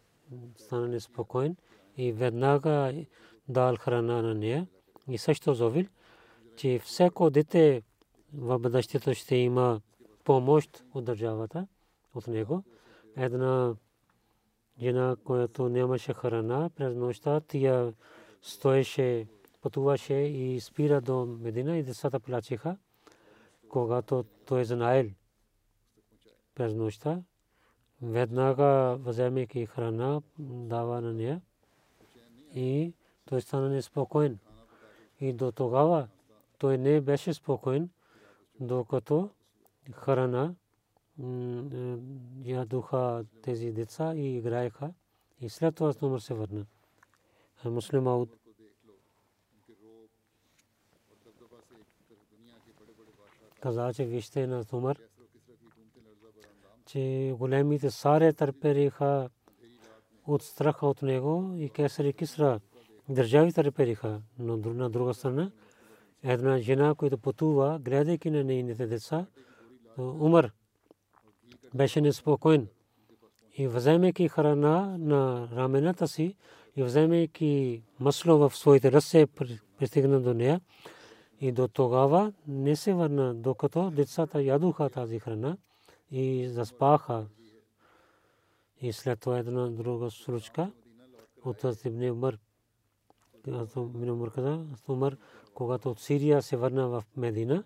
стана 0.57 0.89
неспокоен 0.89 1.57
и 1.97 2.13
веднага 2.13 3.05
дал 3.49 3.77
храна 3.77 4.23
на 4.23 4.35
нея. 4.35 4.67
И 5.09 5.19
също 5.19 5.55
зовил, 5.55 5.87
че 6.57 6.79
всяко 6.79 7.31
дете 7.31 7.83
в 8.35 8.59
бъдещето 8.59 9.15
ще 9.15 9.37
има 9.37 9.81
помощ 10.25 10.85
от 10.95 11.05
държавата 11.05 11.67
от 12.15 12.27
него. 12.27 12.65
Една 13.17 13.75
жена, 14.81 15.17
която 15.25 15.69
нямаше 15.69 16.15
храна 16.15 16.71
през 16.77 16.95
нощта, 16.95 17.41
тя 17.41 17.93
стоеше, 18.43 19.27
пътуваше 19.63 20.15
и 20.15 20.61
спира 20.61 21.01
до 21.01 21.27
Медина 21.27 21.79
и 21.79 21.83
децата 21.83 22.21
плачеха. 22.21 22.77
Когато 23.69 24.25
той 24.47 24.65
знаел 24.65 25.11
през 26.55 26.75
нощта, 26.75 27.23
веднага 28.03 28.97
вземайки 29.01 29.67
храна, 29.67 30.23
дава 30.39 31.01
на 31.01 31.13
нея 31.13 31.41
и 32.55 32.93
той 33.25 33.41
стана 33.41 33.69
неспокоен. 33.69 34.39
И 35.21 35.33
до 35.33 35.53
тогава 35.53 36.09
той 36.59 36.79
не 36.79 37.01
беше 37.01 37.35
спокоен, 37.35 37.91
докато 38.61 39.31
храна 39.93 40.55
ядоха 42.45 43.25
тези 43.43 43.73
деца 43.73 44.15
и 44.15 44.37
играеха. 44.37 44.93
И 45.41 45.49
след 45.49 45.75
това 45.75 45.93
Умар 46.03 46.19
се 46.19 46.35
върна. 46.35 46.67
Муслим 47.65 48.07
Ауд 48.07 48.29
каза, 53.61 53.93
че 53.95 54.05
вижте 54.05 54.47
на 54.47 54.65
Умар, 54.73 54.99
че 56.87 57.35
големите 57.39 57.91
саре 57.91 58.33
търпериха 58.33 59.29
от 60.27 60.43
страха 60.43 60.87
от 60.87 61.03
него 61.03 61.55
и 61.57 61.71
кесари 61.71 62.13
кисра 62.13 62.61
държави 63.09 63.53
търпериха. 63.53 64.21
Но 64.39 64.57
на 64.57 64.91
друга 64.91 65.15
страна, 65.15 65.51
една 66.23 66.59
жена, 66.59 66.95
която 66.95 67.19
пътува, 67.19 67.79
гледайки 67.79 68.31
на 68.31 68.45
нейните 68.45 68.87
деца, 68.87 69.27
Умар 69.99 70.51
беше 71.75 72.01
неспокоен. 72.01 72.69
И 73.59 73.69
вземайки 73.69 74.29
храна 74.29 74.97
на 74.99 75.49
рамената 75.53 76.09
си 76.09 76.37
и 76.77 76.83
вземайки 76.83 77.83
масло 78.01 78.39
в 78.39 78.57
своите 78.57 78.93
ръце, 78.93 79.27
пристигна 79.79 80.21
до 80.21 80.35
нея. 80.35 80.61
И 81.41 81.53
до 81.53 81.69
тогава 81.69 82.33
не 82.49 82.77
се 82.77 82.95
върна, 82.95 83.35
докато 83.35 83.91
децата 83.91 84.43
ядоха 84.43 84.91
тази 84.91 85.19
храна 85.19 85.57
и 86.11 86.49
заспаха. 86.49 87.27
И 88.81 88.93
след 88.93 89.21
това 89.21 89.39
една 89.39 89.69
друга 89.69 90.11
случка 90.11 90.73
от 91.45 91.85
Ибн 91.85 92.11
Умар. 92.11 92.39
Ибн 93.77 94.11
Умар 94.11 94.31
каза, 94.31 94.67
Умар, 94.89 95.17
когато 95.55 95.91
от 95.91 96.01
Сирия 96.01 96.43
се 96.43 96.57
върна 96.57 96.89
в 96.89 97.05
Медина 97.17 97.65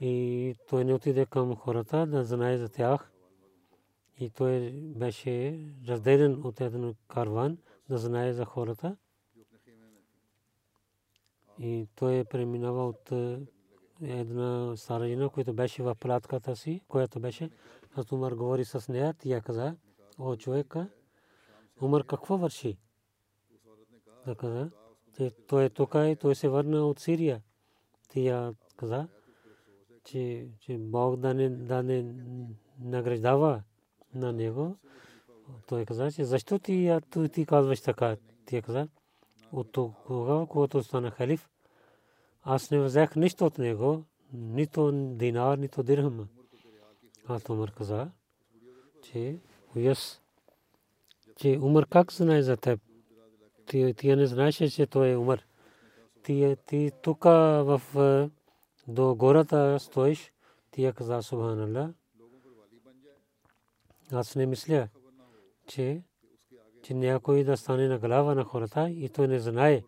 и 0.00 0.54
той 0.68 0.84
не 0.84 0.94
отиде 0.94 1.26
към 1.26 1.56
хората 1.56 2.06
да 2.06 2.24
знае 2.24 2.58
за 2.58 2.68
тях. 2.68 3.12
И 4.20 4.30
той 4.30 4.70
беше 4.72 5.60
разделен 5.88 6.46
от 6.46 6.60
един 6.60 6.94
карван 7.08 7.58
да 7.88 7.98
знае 7.98 8.32
за 8.32 8.44
хората. 8.44 8.96
И 11.58 11.88
той 11.94 12.24
преминава 12.24 12.88
от 12.88 13.12
една 14.02 14.76
стара 14.76 15.08
жена, 15.08 15.28
която 15.28 15.54
беше 15.54 15.82
в 15.82 15.94
палатката 15.94 16.56
си, 16.56 16.80
която 16.88 17.20
беше. 17.20 17.50
Аз 17.94 18.12
Умар 18.12 18.32
говори 18.32 18.64
с 18.64 18.88
нея, 18.88 19.14
тя 19.18 19.40
каза, 19.40 19.76
о 20.18 20.36
човека, 20.36 20.88
Умар 21.80 22.04
какво 22.06 22.38
върши? 22.38 22.78
Да 24.26 24.34
каза, 24.34 24.70
той 25.46 25.64
е 25.64 25.70
тук 25.70 25.94
и 25.94 26.16
той 26.20 26.34
се 26.34 26.48
върна 26.48 26.86
от 26.86 27.00
Сирия. 27.00 27.42
Тя 28.08 28.52
каза, 28.76 29.08
че, 30.04 30.48
че 30.60 30.78
Бог 30.78 31.16
да 31.16 31.34
не, 31.34 31.50
да 31.50 31.82
не 31.82 32.14
награждава 32.80 33.62
на 34.14 34.32
него. 34.32 34.76
Той 35.66 35.84
каза, 35.84 36.12
че 36.12 36.24
защо 36.24 36.58
ти, 36.58 36.98
ти 37.32 37.46
казваш 37.46 37.80
така? 37.80 38.16
Тя 38.46 38.62
каза, 38.62 38.88
от 39.52 39.72
тогава, 39.72 40.46
когато 40.46 40.82
стана 40.82 41.10
халиф, 41.10 41.48
аз 42.42 42.70
не 42.70 42.80
взех 42.80 43.16
нищо 43.16 43.46
от 43.46 43.58
него, 43.58 44.04
нито 44.32 44.92
динар, 44.92 45.58
нито 45.58 45.82
дирхам. 45.82 46.28
А 47.28 47.40
Умар 47.48 47.72
каза, 47.72 48.10
че 49.02 49.38
уяс, 49.76 50.20
че 51.36 51.58
Умар 51.62 51.86
как 51.86 52.12
знае 52.12 52.42
за 52.42 52.56
теб? 52.56 52.80
Ти, 53.66 53.94
ти 53.94 54.16
не 54.16 54.26
знаеш, 54.26 54.56
че 54.56 54.86
той 54.86 55.10
е 55.10 55.16
Умар. 55.16 55.44
Ти, 56.22 56.56
ти 56.66 56.90
тук 57.02 57.24
в 57.24 57.82
до 58.88 59.14
гората 59.14 59.78
стоиш, 59.80 60.32
ти 60.70 60.92
каза 60.96 61.22
Субханалlah. 61.22 61.92
Аз 64.12 64.36
не 64.36 64.46
мисля, 64.46 64.88
че 65.66 66.02
че 66.82 66.94
някой 66.94 67.44
да 67.44 67.56
стане 67.56 67.88
на 67.88 67.98
глава 67.98 68.34
на 68.34 68.44
хората 68.44 68.90
и 68.90 69.08
той 69.08 69.28
не 69.28 69.38
знае, 69.38 69.82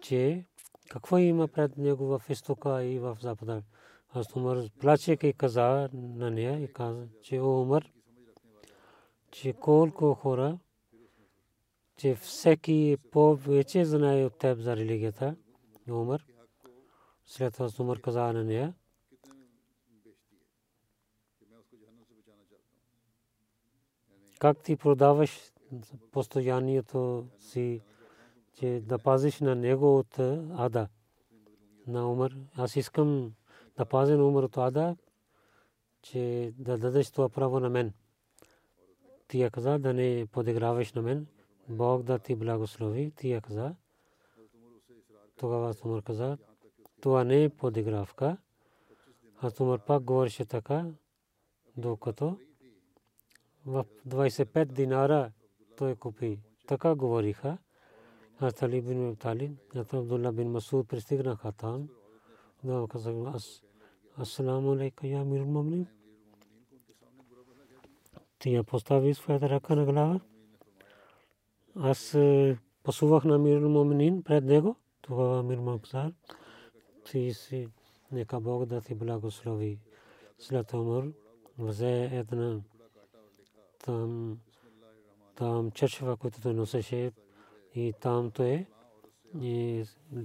че 0.00 0.44
какво 0.92 1.18
има 1.18 1.48
пред 1.48 1.78
него 1.78 2.06
в 2.06 2.22
изтока 2.28 2.84
и 2.84 2.98
в 2.98 3.18
запада. 3.20 3.62
Аз 4.08 4.36
Умар 4.36 4.58
плачеки 4.80 5.26
и 5.26 5.32
каза 5.32 5.88
на 5.92 6.30
нея 6.30 6.62
и 6.62 6.72
каза, 6.72 7.08
че 7.22 7.40
о 7.40 7.80
че 9.30 9.52
колко 9.52 10.14
хора, 10.14 10.58
че 11.96 12.14
всеки 12.14 12.96
повече 13.10 13.84
знае 13.84 14.24
от 14.24 14.38
теб 14.38 14.58
за 14.58 14.76
религията, 14.76 15.36
Умар. 15.90 16.24
След 17.26 17.52
това 17.52 17.68
Умар 17.80 18.00
каза 18.00 18.32
на 18.32 18.44
нея, 18.44 18.74
как 24.38 24.62
ти 24.62 24.76
продаваш 24.76 25.52
постояннието 26.10 27.26
си, 27.38 27.80
че 28.62 28.80
да 28.80 28.98
пазиш 28.98 29.40
на 29.40 29.54
него 29.54 29.98
от 29.98 30.18
ада 30.58 30.88
на 31.86 32.12
Умар. 32.12 32.32
Аз 32.56 32.76
искам 32.76 33.32
да 33.76 33.84
пазя 33.84 34.16
на 34.16 34.26
Умар 34.26 34.42
от 34.42 34.56
ада, 34.56 34.96
че 36.02 36.52
да 36.58 36.78
дадеш 36.78 37.10
това 37.10 37.28
право 37.28 37.60
на 37.60 37.70
мен. 37.70 37.92
Ти 39.28 39.40
я 39.40 39.50
каза 39.50 39.78
да 39.78 39.94
не 39.94 40.26
подиграваш 40.32 40.92
на 40.92 41.02
мен. 41.02 41.26
Бог 41.68 42.02
да 42.02 42.18
ти 42.18 42.34
благослови. 42.34 43.12
Ти 43.16 43.30
я 43.30 43.40
каза. 43.40 43.74
Тогава 45.36 45.74
Умар 45.84 46.02
каза, 46.02 46.38
това 47.00 47.24
не 47.24 47.44
е 47.44 47.48
подигравка. 47.48 48.36
Аз 49.40 49.60
Умар 49.60 49.84
пак 49.86 50.02
говореше 50.02 50.44
така, 50.44 50.86
докато 51.76 52.38
в 53.66 53.84
25 54.08 54.64
динара 54.64 55.32
той 55.76 55.96
купи. 55.96 56.40
Така 56.66 56.94
говориха. 56.94 57.58
Аз 58.40 58.62
Али 58.62 58.80
бин 58.80 59.16
Талиб, 59.16 59.52
Абдулла 59.74 60.32
бин 60.32 60.50
Масуд 60.50 60.88
пристигнаха 60.88 61.52
там. 61.52 61.88
Да 62.64 62.86
казах, 62.90 63.14
Асаламу 64.18 64.72
алейка, 64.72 65.06
я 65.06 65.24
мир 65.24 65.44
мумин. 65.44 65.86
Тия 68.38 68.64
постави 68.64 69.14
своята 69.14 69.48
ръка 69.48 69.74
на 69.74 69.84
глава. 69.84 70.20
Аз 71.76 72.16
пасувах 72.82 73.24
на 73.24 73.38
мир 73.38 73.60
мумин 73.60 74.22
пред 74.22 74.44
него. 74.44 74.76
Това 75.02 75.42
мир 75.42 75.58
мумин 75.58 76.14
ти 77.10 77.34
си, 77.34 77.68
нека 78.12 78.40
Бог 78.40 78.64
да 78.64 78.80
ти 78.80 78.94
благослови. 78.94 79.78
След 80.38 80.72
Умар 80.72 81.04
взе 81.58 82.10
една 82.12 82.60
там 83.84 84.38
там 85.34 85.70
чершева, 85.70 86.16
който 86.16 86.40
той 86.40 86.54
носеше 86.54 87.12
и 87.74 87.92
там 88.00 88.30
той 88.30 88.66
е 89.42 89.84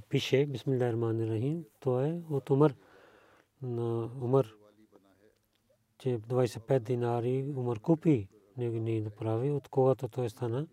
пише 0.09 0.45
Бисмиллахир 0.45 0.93
Рахманир 0.93 1.27
Рахим. 1.27 1.65
То 1.79 2.01
е 2.01 2.21
от 2.29 2.49
Умар 2.49 2.75
на 3.61 4.09
Умар, 4.21 4.47
че 5.97 6.19
25 6.19 6.79
динари 6.79 7.53
Умар 7.57 7.79
купи, 7.79 8.27
не 8.57 8.69
не 8.69 9.01
направи, 9.01 9.51
от 9.51 9.67
когато 9.67 10.07
той 10.07 10.29
стана. 10.29 10.67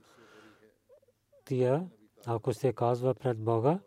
Тия, 1.44 1.88
ако 2.26 2.52
се 2.52 2.72
казва 2.72 3.14
пред 3.14 3.38
Бога, 3.38 3.78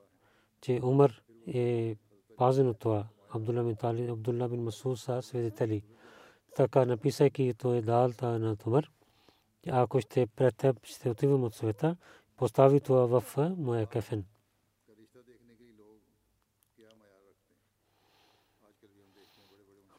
че 0.62 0.80
Умар 0.84 1.22
е 1.48 1.96
пазен 2.38 2.68
от 2.68 2.80
това, 2.80 3.08
Абдулла 3.30 3.64
бин 3.64 3.76
Тали, 3.76 4.08
Абдулла 4.08 4.50
бин 4.50 4.64
Масуд 4.64 5.00
са 5.00 5.22
свидетели. 5.22 5.84
Така 6.56 6.86
написайки 6.86 7.54
той 7.58 7.82
дал 7.82 8.12
на 8.22 8.58
Умар, 8.68 8.92
ако 9.70 10.02
ще 10.02 10.28
пред 10.28 10.58
теб 10.58 10.86
ще 10.86 11.10
отивам 11.10 11.44
от 11.44 11.56
света, 11.56 11.96
постави 12.38 12.80
това 12.80 13.20
в 13.20 13.38
моя 13.58 13.88
кафен. 13.88 14.26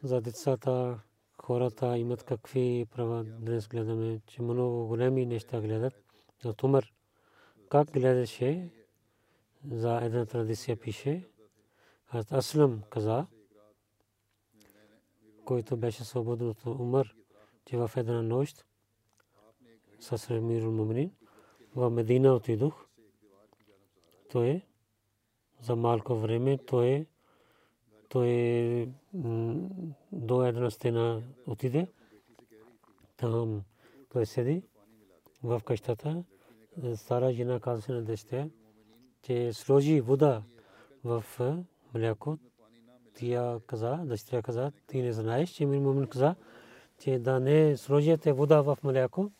За 0.03 0.21
децата, 0.21 1.01
хората 1.43 1.99
имат 1.99 2.23
какви 2.23 2.87
права. 2.91 3.25
Днес 3.25 3.69
гледаме, 3.69 4.21
че 4.27 4.43
много 4.43 4.87
големи 4.87 5.27
неща 5.27 5.61
гледат. 5.61 5.95
Но 6.45 6.53
Тумър 6.53 6.93
как 7.69 7.93
гледаше 7.93 8.71
за 9.71 10.01
една 10.03 10.27
традиция 10.27 10.77
пише. 10.77 11.29
Аслам 12.33 12.83
каза, 12.91 13.27
който 15.45 15.77
беше 15.77 16.05
свободен 16.05 16.49
от 16.49 16.67
Умар, 16.67 17.15
че 17.65 17.77
в 17.77 17.91
една 17.97 18.23
нощ 18.23 18.67
с 20.01 20.31
Ремирул 20.31 20.73
Муминин 20.73 21.13
в 21.77 21.91
Медина 21.91 22.35
отидох. 22.35 22.87
Той 24.31 24.63
за 25.61 25.77
малко 25.77 26.15
време 26.15 26.59
той 26.59 27.07
той 28.09 28.89
до 30.13 30.45
една 30.45 30.71
стена 30.71 31.23
отиде. 31.47 31.87
Там 33.17 33.63
той 34.13 34.27
седи 34.27 34.63
в 35.43 35.61
къщата. 35.65 36.25
Стара 36.95 37.33
жена 37.33 37.61
каза 37.61 37.93
на 37.93 38.03
дъщеря, 38.03 38.49
че 39.23 39.53
сложи 39.53 40.01
вода 40.01 40.43
в 41.05 41.25
мляко. 41.95 42.39
Тя 43.15 43.61
каза, 43.67 44.01
дъщеря 44.05 44.43
каза, 44.43 44.73
ти 44.87 45.03
не 45.03 45.13
знаеш, 45.13 45.51
че 45.51 45.67
ми 45.67 45.79
мумин 45.79 46.07
каза, 46.07 46.35
че 46.99 47.19
да 47.19 47.41
не 47.41 47.77
сложите 47.77 48.33
вода 48.33 48.63
в 48.63 48.79
мляко. 48.85 49.31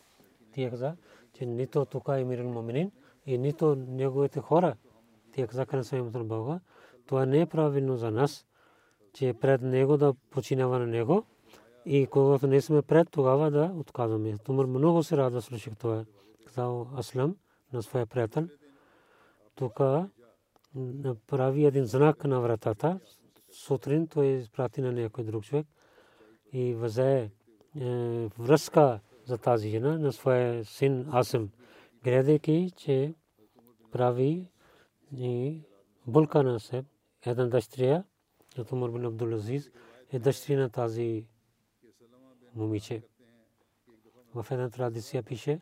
Тя 0.53 0.69
каза, 0.69 0.95
че 1.39 1.45
нито 1.45 1.85
тук 1.85 2.07
е 2.07 2.23
мирен 2.23 2.51
муминин 2.51 2.91
и 3.25 3.37
нито 3.37 3.75
неговите 3.75 4.39
хора. 4.39 4.75
Тя 5.31 5.47
каза 5.47 5.65
към 5.65 5.83
своим 5.83 6.11
Бога, 6.11 6.59
това 7.05 7.25
не 7.25 7.41
е 7.41 7.45
правилно 7.45 7.97
за 7.97 8.11
нас, 8.11 8.45
че 9.13 9.33
пред 9.33 9.61
него 9.61 9.97
да 9.97 10.13
починава 10.29 10.79
на 10.79 10.87
него 10.87 11.23
и 11.85 12.07
когато 12.07 12.47
не 12.47 12.61
сме 12.61 12.81
пред, 12.81 13.11
тогава 13.11 13.51
да 13.51 13.71
отказваме. 13.75 14.37
Тумър 14.37 14.65
много 14.65 15.03
се 15.03 15.17
радва 15.17 15.41
слушах 15.41 15.77
това. 15.77 16.05
Казал 16.45 16.87
Аслам 16.97 17.35
на 17.73 17.83
своя 17.83 18.05
приятел. 18.05 18.47
Тук 19.55 19.79
прави 21.27 21.65
един 21.65 21.85
знак 21.85 22.23
на 22.23 22.39
вратата. 22.39 22.99
Сутрин 23.51 24.07
той 24.07 24.25
изпрати 24.25 24.81
на 24.81 24.91
някой 24.91 25.23
друг 25.23 25.43
човек 25.43 25.67
и 26.53 26.73
взе 26.73 27.31
е, 27.79 28.27
връзка 28.39 28.99
за 29.29 29.37
тази 29.37 29.69
жена 29.69 29.97
на 29.97 30.11
своя 30.13 30.65
син 30.65 31.05
Асим, 31.11 31.51
гледайки, 32.03 32.71
че 32.77 33.13
прави 33.91 34.47
и 35.11 35.61
булка 36.07 36.43
на 36.43 36.59
себе. 36.59 36.87
Една 37.25 37.45
дъщеря, 37.45 38.03
от 38.57 38.71
Умар 38.71 38.89
бин 38.89 39.05
Абдул 39.05 39.33
Азиз, 39.33 39.71
е 40.11 40.19
дъщеря 40.19 40.59
на 40.59 40.69
тази 40.69 41.25
момиче. 42.55 43.03
В 44.35 44.45
една 44.51 44.69
традиция 44.69 45.23
пише, 45.23 45.61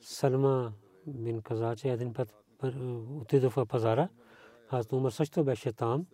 Салма 0.00 0.72
бин 1.06 1.42
каза, 1.42 1.76
че 1.76 1.88
един 1.88 2.12
път 2.12 2.34
отидох 3.20 3.54
в 3.54 3.66
пазара. 3.66 4.08
Аз 4.70 4.92
Умар 4.92 5.10
също 5.10 5.44
беше 5.44 5.72
там. 5.72 6.06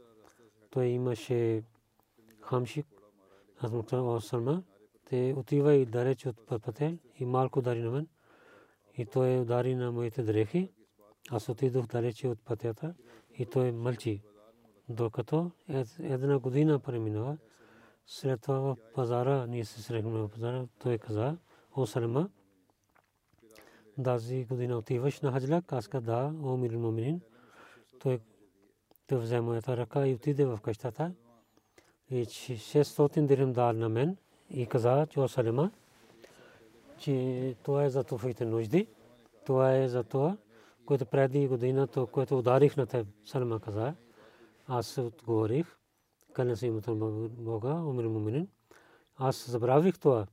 Той 0.70 0.87
имаше 0.87 1.62
хамшик. 2.40 2.87
Аз 3.61 3.72
му 3.72 3.83
казах, 3.83 4.24
Салма, 4.24 4.62
те 5.11 5.35
отива 5.37 5.75
и 5.75 5.87
далеч 5.87 6.27
от 6.27 6.47
пътя 6.47 6.99
и 7.18 7.25
малко 7.25 7.62
дари 7.62 7.81
на 7.81 7.90
мен. 7.90 8.09
И 8.97 9.07
той 9.07 9.40
удари 9.40 9.75
на 9.75 9.92
моите 9.92 10.23
дрехи. 10.23 10.73
Аз 11.31 11.49
отидох 11.49 11.87
далече 11.87 12.29
от 12.29 12.44
пътята 12.44 12.94
и 13.38 13.47
той 13.47 13.73
мълчи. 13.73 14.23
Докато 14.88 15.51
една 15.99 16.38
година 16.38 16.79
преминава, 16.79 17.37
след 18.07 18.40
това 18.40 18.61
в 18.61 18.77
пазара, 18.94 19.47
ние 19.47 19.64
се 19.64 19.83
срещнахме 19.83 20.21
в 20.21 20.29
пазара, 20.29 20.66
той 20.79 20.99
каза, 20.99 21.37
о 21.77 21.87
Салма, 21.87 22.29
тази 24.05 24.44
година 24.44 24.79
отиваш 24.79 25.21
на 25.21 25.33
хаджлак, 25.33 25.73
аз 25.73 25.88
каза, 25.88 26.07
да, 26.07 26.33
о 26.42 26.57
мир 26.57 26.77
муминин. 26.77 27.21
Той 27.99 28.21
той 29.09 29.18
взе 29.18 29.40
моята 29.40 29.77
ръка 29.77 30.07
и 30.07 30.14
отиде 30.14 30.44
в 30.44 30.59
къщата 30.62 31.12
и 32.11 32.25
600 32.25 33.27
дирим 33.27 33.53
дал 33.53 33.73
на 33.73 33.88
мен 33.88 34.16
и 34.50 34.66
каза, 34.66 35.06
че 35.11 35.20
о 35.20 35.28
Салма, 35.28 35.70
че 36.98 37.56
това 37.62 37.84
е 37.84 37.90
за 37.90 38.04
твоите 38.04 38.44
нужди, 38.44 38.87
това 39.46 39.76
е 39.76 39.88
за 39.88 40.04
това, 40.04 40.37
което 40.87 41.06
преди 41.06 41.48
годината, 41.48 42.06
което 42.06 42.38
ударих 42.38 42.76
на 42.76 42.87
теб, 42.87 43.06
Салма 43.24 43.61
каза. 43.61 43.94
Аз 44.66 44.98
отговорих, 44.98 45.76
каля 46.32 46.56
се 46.56 46.66
името 46.66 46.94
на 46.94 47.28
Бога, 47.28 47.74
умир 47.74 48.04
муминин. 48.04 48.48
Аз 49.16 49.50
забравих 49.50 49.98
това. 49.98 50.26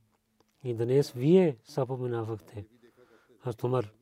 И 0.64 0.74
днес 0.74 1.12
вие 1.12 1.56
съпоменавахте. 1.64 2.66
Аз 3.44 3.56
Тумар, 3.56 3.92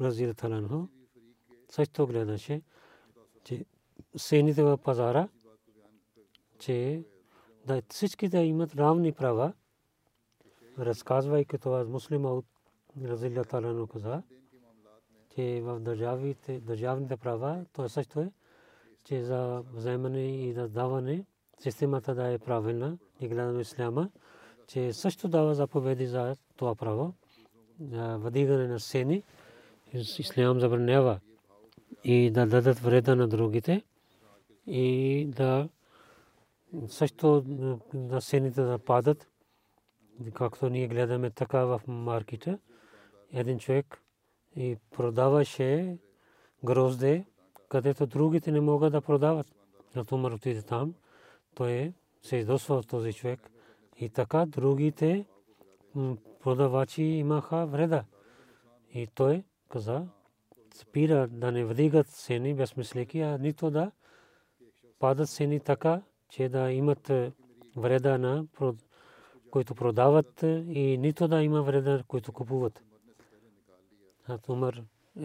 Разир 0.00 0.34
Таланхо, 0.34 0.88
също 1.68 2.06
гледаше, 2.06 2.62
че 3.44 3.64
сените 4.16 4.62
в 4.62 4.78
пазара, 4.78 5.28
че 6.58 7.04
да 7.66 7.82
всички 7.88 8.28
да 8.28 8.38
имат 8.38 8.74
равни 8.74 9.12
права, 9.12 9.52
разказвайки 10.78 11.58
това 11.58 11.84
муслима 11.84 12.30
от 12.30 12.46
Разилля 13.04 13.44
Таланхо 13.44 13.86
каза, 13.86 14.22
че 15.34 15.60
в 15.62 15.80
държавите, 15.80 16.60
държавните 16.60 17.16
права, 17.16 17.64
то 17.72 17.88
също 17.88 18.20
е, 18.20 18.32
че 19.04 19.22
за 19.22 19.62
вземане 19.72 20.46
и 20.46 20.52
за 20.52 20.68
даване 20.68 21.24
системата 21.58 22.14
да 22.14 22.32
е 22.32 22.38
правилна 22.38 22.98
и 23.20 23.28
гледаме 23.28 23.60
исляма, 23.60 24.10
че 24.66 24.92
също 24.92 25.28
дава 25.28 25.54
заповеди 25.54 26.06
за 26.06 26.36
това 26.56 26.74
право, 26.74 27.14
въдигане 28.18 28.68
на 28.68 28.80
сени, 28.80 29.22
ислям 29.94 30.60
забранява 30.60 31.20
и 32.04 32.30
да 32.30 32.46
дадат 32.46 32.78
вреда 32.78 33.16
на 33.16 33.28
другите 33.28 33.82
и 34.66 35.26
да 35.28 35.68
също 36.88 37.44
да 37.94 38.20
сените 38.20 38.62
да 38.62 38.78
падат, 38.78 39.28
както 40.34 40.68
ние 40.68 40.88
гледаме 40.88 41.30
така 41.30 41.64
в 41.64 41.80
маркета. 41.86 42.58
Един 43.32 43.58
човек 43.58 44.02
и 44.56 44.76
продаваше 44.90 45.98
грозде, 46.64 47.26
където 47.68 48.06
другите 48.06 48.52
не 48.52 48.60
могат 48.60 48.92
да 48.92 49.00
продават. 49.00 49.46
Зато 49.94 50.14
Умар 50.14 50.32
отиде 50.32 50.62
там, 50.62 50.94
той 51.54 51.92
се 52.22 52.36
издосва 52.36 52.74
от 52.74 52.88
този 52.88 53.12
човек. 53.12 53.50
И 53.96 54.08
така 54.08 54.46
другите 54.46 55.26
продавачи 56.40 57.02
имаха 57.02 57.66
вреда. 57.66 58.04
И 58.94 59.06
той 59.06 59.44
каза, 59.68 60.06
спира 60.74 61.28
да 61.28 61.52
не 61.52 61.64
вдигат 61.64 62.06
цени 62.06 62.54
безмисленки, 62.54 63.20
а 63.20 63.38
нито 63.38 63.70
да 63.70 63.90
падат 64.98 65.28
цени 65.28 65.60
така, 65.60 66.02
че 66.32 66.48
да 66.48 66.72
имат 66.72 67.12
вреда 67.76 68.18
на 68.18 68.46
които 69.50 69.74
продават 69.74 70.42
и 70.42 70.98
нито 71.00 71.28
да 71.28 71.42
има 71.42 71.62
вреда, 71.62 72.04
които 72.08 72.32
купуват. 72.32 72.82
Умар 74.48 74.82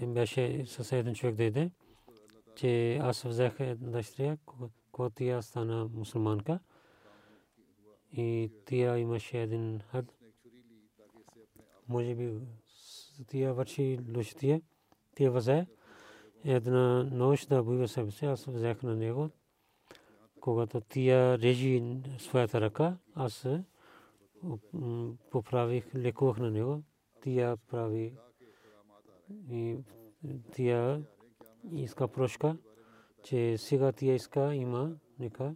беше 0.08 0.66
със 0.66 0.92
един 0.92 1.14
човек 1.14 1.36
да 1.36 1.44
иде, 1.44 1.72
че 2.56 2.98
аз 3.02 3.24
взех 3.24 3.76
дъщеря, 3.76 4.38
когато 4.92 5.16
тя 5.16 5.42
стана 5.42 5.90
мусулманка 5.94 6.60
и 8.12 8.52
тя 8.66 8.98
имаше 8.98 9.42
един 9.42 9.80
хад. 9.80 10.06
Може 11.88 12.16
би 12.16 12.34
тя 13.28 13.54
върши 13.54 14.00
лошития. 14.16 14.62
Тя 15.16 15.30
взе 15.30 15.68
една 16.44 17.04
нощ 17.04 17.50
да 17.50 17.64
бива 17.64 17.88
себе 17.88 18.12
си. 18.12 18.26
Аз 18.26 18.46
взех 18.46 18.84
на 18.84 18.96
него. 18.96 19.30
Когато 20.48 20.82
тя 20.82 21.40
режи 21.40 21.84
своята 22.18 22.62
ръка, 22.62 22.98
аз 23.16 23.48
поправих, 25.32 25.96
лекувах 25.96 26.38
на 26.38 26.52
него. 26.52 26.84
Тя 27.22 27.58
прави 27.72 28.14
и 29.50 29.78
тя 30.56 31.02
иска 31.72 32.08
прошка, 32.08 32.58
че 33.24 33.58
сега 33.58 33.92
тя 33.92 34.14
иска 34.14 34.56
има 34.56 34.96
нека 35.20 35.56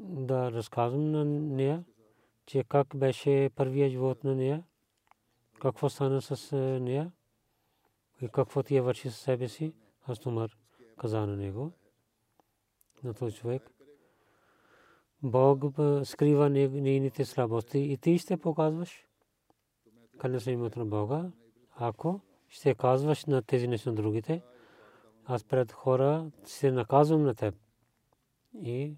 да 0.00 0.52
разказвам 0.52 1.10
на 1.10 1.24
нея, 1.24 1.84
че 2.46 2.64
как 2.64 2.96
беше 2.96 3.50
първия 3.54 3.90
живот 3.90 4.24
на 4.24 4.34
нея, 4.34 4.64
какво 5.60 5.88
стана 5.88 6.22
с 6.22 6.56
нея 6.56 7.12
и 8.22 8.28
какво 8.28 8.62
тя 8.62 8.82
върши 8.82 9.10
със 9.10 9.20
себе 9.20 9.48
си. 9.48 9.74
Аз 10.06 10.18
Тумар 10.20 10.50
каза 10.96 11.26
на 11.26 11.36
него, 11.36 11.72
на 13.04 13.14
този 13.14 13.36
човек. 13.36 13.70
Бог 15.22 15.64
скрива 16.04 16.50
нейните 16.50 17.24
слабости 17.24 17.78
и 17.78 17.96
ти 17.96 18.18
ще 18.18 18.36
показваш. 18.36 19.06
Къде 20.18 20.40
се 20.40 20.50
името 20.50 20.78
на 20.78 20.86
Бога, 20.86 21.30
ако 21.76 22.20
ще 22.48 22.74
казваш 22.74 23.24
на 23.24 23.42
тези 23.42 23.68
неща 23.68 23.90
на 23.90 23.96
другите, 23.96 24.42
аз 25.24 25.44
пред 25.44 25.72
хора 25.72 26.30
ще 26.46 26.72
наказвам 26.72 27.22
на 27.22 27.34
теб. 27.34 27.54
И, 28.62 28.96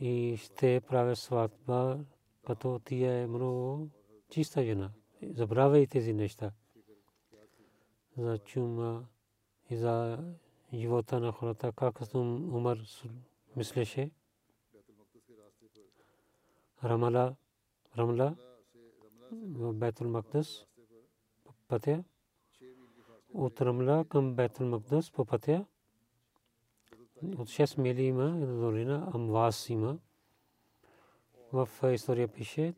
и 0.00 0.36
ще 0.36 0.80
правя 0.88 1.16
сватба, 1.16 1.98
като 2.46 2.80
ти 2.84 3.04
е 3.04 3.26
много 3.26 3.88
чиста 4.30 4.64
жена. 4.64 4.90
Забравяй 5.22 5.86
тези 5.86 6.12
неща. 6.12 6.52
За 8.18 8.38
чума 8.38 9.06
и 9.70 9.76
за 9.76 10.18
живота 10.76 11.20
на 11.20 11.32
хората, 11.32 11.72
как 11.72 12.14
Умар 12.14 12.78
мислеше. 13.56 14.10
Рамала, 16.84 17.36
Рамла 17.98 18.36
Бетул 19.72 20.06
Мақдас 20.08 20.66
пътя 21.68 22.04
от 23.34 23.60
Рамла 23.60 24.04
към 24.08 24.34
Бетул 24.34 24.66
Мақдас 24.66 25.12
по 25.12 25.24
пътя 25.24 25.66
от 27.22 27.48
6 27.48 27.78
мили 27.78 28.02
има 28.02 28.24
една 28.24 28.60
долина 28.60 29.10
Амвас 29.14 29.70
има. 29.70 29.98
В 31.52 31.68
история 31.92 32.28
пише, 32.28 32.74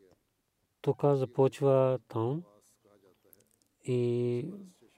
тук 0.80 1.04
започва 1.04 1.98
таун 2.08 2.44
и 3.84 4.52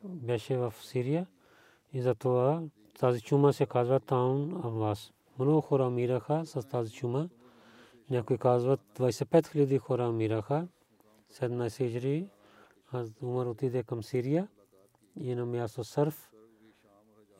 беше 0.04 0.56
в 0.56 0.74
Сирия 0.80 1.26
и 1.92 2.02
затова 2.02 2.62
тази 3.00 3.20
чума 3.20 3.52
се 3.52 3.66
казва 3.66 4.00
таун 4.00 4.60
Амвас. 4.64 5.12
Много 5.38 5.60
хора 5.60 5.86
умираха 5.86 6.46
с 6.46 6.68
тази 6.68 6.92
чума. 6.92 7.28
Някои 8.10 8.38
казват 8.38 8.80
25 8.98 9.46
хиляди 9.46 9.78
хора 9.78 10.08
умираха. 10.08 10.68
17 11.32 11.76
хиджри 11.76 12.28
Умар 13.22 13.46
отиде 13.46 13.82
към 13.82 14.02
Сирия 14.02 14.48
и 15.16 15.34
на 15.34 15.46
място 15.46 15.84
Сърф 15.84 16.30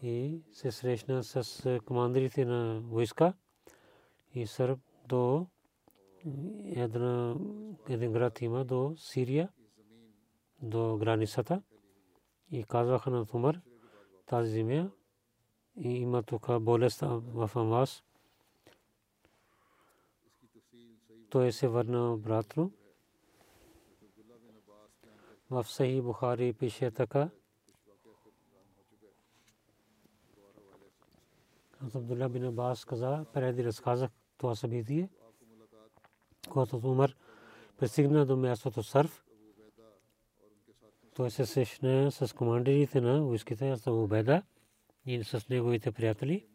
и 0.03 0.43
се 0.53 0.73
срещна 0.73 1.25
с 1.25 1.81
командирите 1.87 2.45
на 2.45 2.81
войска 2.85 3.33
и 4.35 4.47
Сърф 4.47 4.79
до 5.09 5.47
една, 6.65 7.37
един 7.89 8.13
град 8.13 8.41
има 8.41 8.65
до 8.65 8.95
Сирия, 8.97 9.49
до 10.63 10.97
границата 10.97 11.63
и 12.51 12.65
казваха 12.65 13.11
на 13.11 13.27
Умар 13.35 13.61
тази 14.27 14.51
земя 14.51 14.91
и 15.81 15.89
има 15.89 16.23
тук 16.23 16.61
болест 16.61 17.01
в 17.01 17.51
Амвас. 17.55 18.05
Той 21.31 21.53
се 21.53 21.69
върна 21.69 22.13
обратно. 22.13 22.73
В 25.51 25.65
Сахи 25.65 26.01
Бухари 26.01 26.53
пише 26.53 26.91
така. 26.91 27.31
Абдулла 31.95 32.29
бин 32.29 32.45
Абас 32.45 32.85
каза, 32.85 33.25
преди 33.33 33.65
разказах 33.65 34.11
това 34.39 34.55
събитие, 34.55 35.09
когато 36.51 36.77
Умар 36.77 37.17
пристигна 37.77 38.27
до 38.27 38.37
мястото 38.37 38.83
Сърф, 38.83 39.25
той 41.15 41.31
се 41.31 41.47
срещна 41.47 42.13
с 42.13 42.37
командирите 42.37 43.01
на 43.01 43.23
войските 43.23 43.71
Астабу 43.71 44.07
Беда 44.07 44.43
и 45.07 45.25
с 45.25 45.49
неговите 45.49 45.93
приятели. 45.93 46.47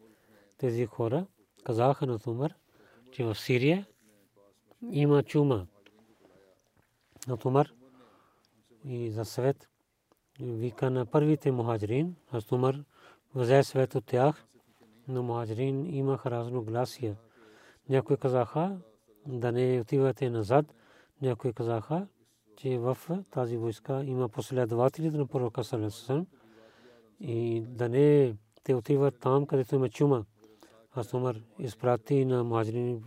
Тези 0.58 0.86
хора 0.86 1.26
казаха 1.64 2.06
на 2.06 2.20
Умар, 2.28 2.54
че 3.12 3.24
в 3.24 3.36
Сирия 3.36 3.88
има 4.92 5.24
чума. 5.24 5.68
На 7.28 7.38
Умар 7.46 7.74
и 8.86 9.12
за 9.12 9.26
свет 9.26 9.70
вика 10.40 10.90
на 10.90 11.06
първите 11.06 11.52
мухаджирин, 11.52 12.16
аз 12.32 12.52
Умар 12.52 12.84
взе 13.36 13.64
свет 13.64 13.96
от 13.96 14.06
тях, 14.06 14.46
но 15.08 15.24
мухаджирин 15.24 15.96
имаха 15.96 16.32
разногласия. 16.32 17.18
Някои 17.90 18.18
казаха 18.18 18.78
да 19.28 19.52
не 19.52 19.82
отивате 19.82 20.30
назад, 20.30 20.66
някои 21.22 21.54
казаха, 21.54 22.08
че 22.58 22.78
в 22.78 22.98
тази 23.32 23.58
войска 23.58 24.04
има 24.04 24.30
последователи 24.30 25.10
на 25.10 25.28
пророка 25.28 25.64
Салесалам 25.64 26.28
и 27.20 27.64
да 27.68 27.90
не 27.90 28.36
те 28.64 28.76
отиват 28.76 29.20
там, 29.20 29.46
където 29.46 29.76
има 29.76 29.90
чума. 29.90 30.26
Аз 30.92 31.14
Умар 31.14 31.42
изпрати 31.60 32.26
на 32.26 32.44
мухаджирин 32.44 33.04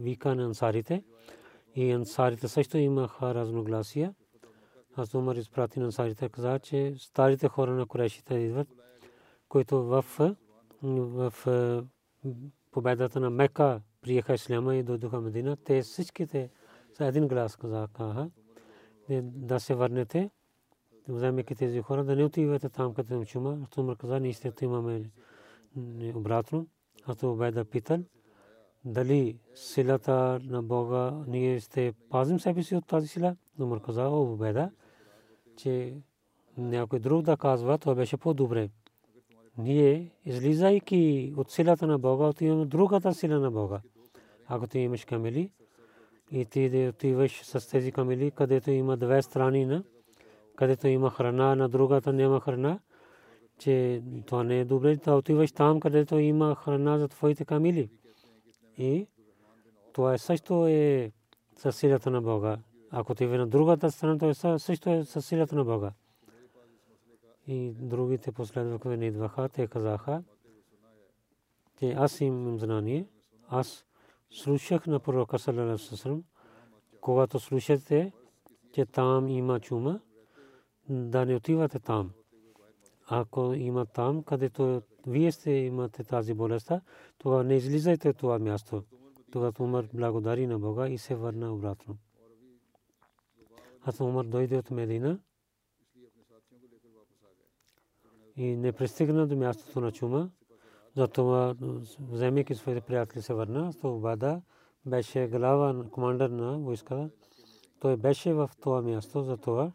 вика 0.00 0.34
на 0.34 0.44
ансарите 0.44 1.04
и 1.74 1.90
ансарите 1.90 2.48
също 2.48 2.78
имаха 2.78 3.34
разногласия. 3.34 4.14
Аз 4.96 5.14
Умар 5.14 5.36
изпрати 5.36 5.80
на 5.80 5.86
ансарите 5.86 6.28
каза, 6.28 6.58
че 6.58 6.94
старите 6.98 7.48
хора 7.48 7.70
на 7.70 7.86
Курешите 7.86 8.34
идват, 8.34 8.68
които 9.48 9.84
в 9.84 10.04
в 10.82 11.34
победата 12.70 13.20
на 13.20 13.30
Мека 13.30 13.80
приеха 14.02 14.34
исляма 14.34 14.76
и 14.76 14.82
дойдоха 14.82 15.20
Медина. 15.20 15.56
Те 15.56 15.82
всичките 15.82 16.50
за 16.98 17.06
един 17.06 17.28
глас 17.28 17.56
казаха 17.56 18.30
да 19.20 19.60
се 19.60 19.74
върнете, 19.74 20.30
вземайки 21.08 21.54
тези 21.54 21.80
хора, 21.80 22.04
да 22.04 22.16
не 22.16 22.24
отивате 22.24 22.68
там, 22.68 22.94
където 22.94 23.14
им 23.14 23.24
чума. 23.24 23.58
Аз 23.78 23.96
каза, 23.98 24.20
ние 24.20 24.32
сте 24.32 24.52
имаме 24.62 25.10
обратно. 26.14 26.66
Аз 27.06 27.16
това 27.16 27.50
да 27.50 27.64
питал, 27.64 27.98
дали 28.84 29.38
силата 29.54 30.40
на 30.44 30.62
Бога 30.62 31.24
ние 31.26 31.60
ще 31.60 31.94
пазим 32.10 32.40
себе 32.40 32.62
си 32.62 32.76
от 32.76 32.86
тази 32.86 33.08
сила. 33.08 33.36
Умар 33.60 33.80
каза, 33.80 34.08
о, 34.08 34.36
Беда, 34.36 34.70
че 35.56 35.94
някой 36.58 36.98
друг 36.98 37.22
да 37.22 37.36
казва, 37.36 37.78
това 37.78 37.94
беше 37.94 38.16
по-добре 38.16 38.70
ние, 39.58 40.10
излизайки 40.24 41.34
от 41.36 41.50
силата 41.50 41.86
на 41.86 41.98
Бога, 41.98 42.26
отиваме 42.26 42.66
другата 42.66 43.14
сила 43.14 43.38
на 43.38 43.50
Бога. 43.50 43.80
Ако 44.46 44.66
ти 44.66 44.78
имаш 44.78 45.04
камели 45.04 45.52
и 46.30 46.44
ти 46.44 46.88
отиваш 46.88 47.42
с 47.44 47.70
тези 47.70 47.92
камели, 47.92 48.30
където 48.30 48.70
има 48.70 48.96
две 48.96 49.22
страни, 49.22 49.66
на, 49.66 49.84
където 50.60 50.88
има 50.88 51.10
храна, 51.10 51.54
на 51.54 51.68
другата 51.68 52.12
няма 52.12 52.40
храна, 52.40 52.78
че 53.58 54.02
това 54.26 54.44
не 54.44 54.60
е 54.60 54.64
добре, 54.64 54.96
да 54.96 55.14
отиваш 55.14 55.52
там, 55.52 55.80
където 55.80 56.18
има 56.18 56.54
храна 56.54 56.98
за 56.98 57.08
твоите 57.08 57.44
камели. 57.44 57.90
И 58.78 59.06
това 59.92 60.14
е 60.14 60.18
също 60.18 60.66
е 60.66 61.12
със 61.56 61.76
силата 61.76 62.10
на 62.10 62.22
Бога. 62.22 62.58
Ако 62.90 63.14
ти 63.14 63.26
на 63.26 63.46
другата 63.46 63.90
страна, 63.90 64.18
то 64.18 64.30
е 64.30 64.58
също 64.58 64.90
е 64.90 65.04
със 65.04 65.26
силата 65.26 65.56
на 65.56 65.64
Бога 65.64 65.92
и 67.50 67.70
другите 67.70 68.32
последователи 68.32 68.96
не 68.96 69.06
идваха, 69.06 69.48
те 69.48 69.66
казаха, 69.66 70.22
че 71.78 71.92
аз 71.92 72.20
имам 72.20 72.58
знание, 72.58 73.06
аз 73.48 73.84
слушах 74.30 74.86
на 74.86 75.00
пророка 75.00 75.38
Салалаласалам, 75.38 76.24
когато 77.00 77.38
слушате, 77.38 78.12
че 78.72 78.86
там 78.86 79.28
има 79.28 79.60
чума, 79.60 80.00
да 80.90 81.26
не 81.26 81.36
отивате 81.36 81.78
там. 81.78 82.10
Ако 83.08 83.52
има 83.52 83.86
там, 83.86 84.22
където 84.22 84.82
вие 85.06 85.32
сте 85.32 85.50
имате 85.50 86.04
тази 86.04 86.34
болест, 86.34 86.72
тогава 87.18 87.44
не 87.44 87.54
излизайте 87.54 88.08
от 88.08 88.16
това 88.16 88.38
място. 88.38 88.84
Тогава 89.32 89.64
Умар 89.64 89.88
благодари 89.94 90.46
на 90.46 90.58
Бога 90.58 90.88
и 90.88 90.98
се 90.98 91.14
върна 91.14 91.54
обратно. 91.54 91.96
Аз 93.82 94.00
Умар 94.00 94.24
дойде 94.24 94.58
от 94.58 94.70
Медина 94.70 95.20
и 98.36 98.56
не 98.56 98.72
пристигна 98.72 99.26
до 99.26 99.36
мястото 99.36 99.80
на 99.80 99.92
чума. 99.92 100.30
Затова, 100.96 101.54
вземайки 102.00 102.54
своите 102.54 102.80
приятели, 102.80 103.22
се 103.22 103.34
върна. 103.34 103.72
То 103.80 103.98
Бада 103.98 104.42
беше 104.86 105.28
глава, 105.28 105.84
командър 105.90 106.30
на 106.30 106.58
войска. 106.58 107.10
Той 107.80 107.96
беше 107.96 108.32
в 108.32 108.50
това 108.60 108.82
място, 108.82 109.22
затова 109.22 109.72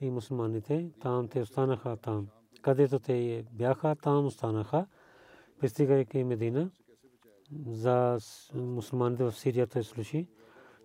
и 0.00 0.10
мусулманите 0.10 0.90
там 1.00 1.28
те 1.28 1.40
останаха 1.40 1.96
там. 1.96 2.28
Където 2.62 2.98
те 2.98 3.44
бяха, 3.52 3.96
там 4.02 4.26
останаха, 4.26 4.86
пристигайки 5.60 6.24
Медина. 6.24 6.70
За 7.66 8.18
мусулманите 8.54 9.24
в 9.24 9.32
Сирия 9.32 9.66
той 9.66 9.84
слуши, 9.84 10.28